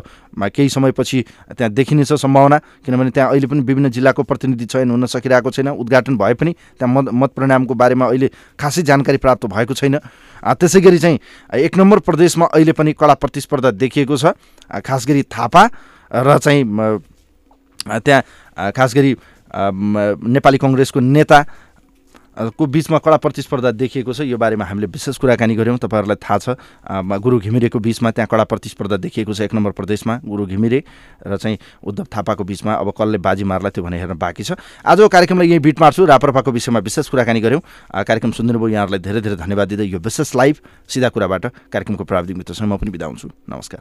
[0.53, 1.25] केही समयपछि
[1.57, 6.17] त्यहाँ देखिनेछ सम्भावना किनभने त्यहाँ अहिले पनि विभिन्न जिल्लाको प्रतिनिधि चयन हुन सकिरहेको छैन। उद्घाटन
[6.17, 8.29] भए पनि त्यहाँ मत मत परिणामको बारेमा अहिले
[8.61, 9.97] खासै जानकारी प्राप्त भएको छैन।
[10.45, 11.19] त्यसै गरी चाहिँ
[11.57, 14.37] एक नम्बर प्रदेशमा अहिले पनि कडा प्रतिस्पर्धा देखिएको छ।
[14.85, 15.63] खास गरी थापा
[16.13, 16.65] र चाहिँ
[17.97, 19.17] त्यहाँ खास गरी
[19.57, 21.39] नेपाली कङ्ग्रेसको नेता
[22.37, 26.49] को बिचमा कडा प्रतिस्पर्धा देखिएको छ यो बारेमा हामीले विशेष कुराकानी गऱ्यौँ। तपाईँहरूलाई थाहा छ
[27.17, 30.85] गुरु घिमिरेको बिचमा त्यहाँ कडा प्रतिस्पर्धा देखिएको छ एक नम्बर प्रदेशमा गुरु घिमिरे
[31.27, 34.53] र चाहिँ उद्धव थापाको बिचमा। अब कसले बाजी मार्ला त्यो भने हेर्न बाँकी छ।
[34.85, 37.61] आजको कार्यक्रमलाई यहीँ बिट मार्छु। राप्रपाको विषयमा विशेष कुराकानी गऱ्यौँ।
[38.05, 40.57] कार्यक्रम सुनिदिनुभयो यहाँहरूलाई धेरै धेरै धन्यवाद दिँदै यो विशेष लाइभ
[40.89, 43.81] सिधा कुराबाट कार्यक्रमको प्राविधिक मित्रसँग म पनि बिदा हुन्छु। नमस्कार।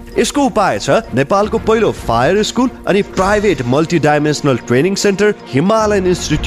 [0.17, 6.39] यसको उपाय छ नेपालको पहिलो फायर स्कुल अनि private multi dimensional training centre Himalayan Institute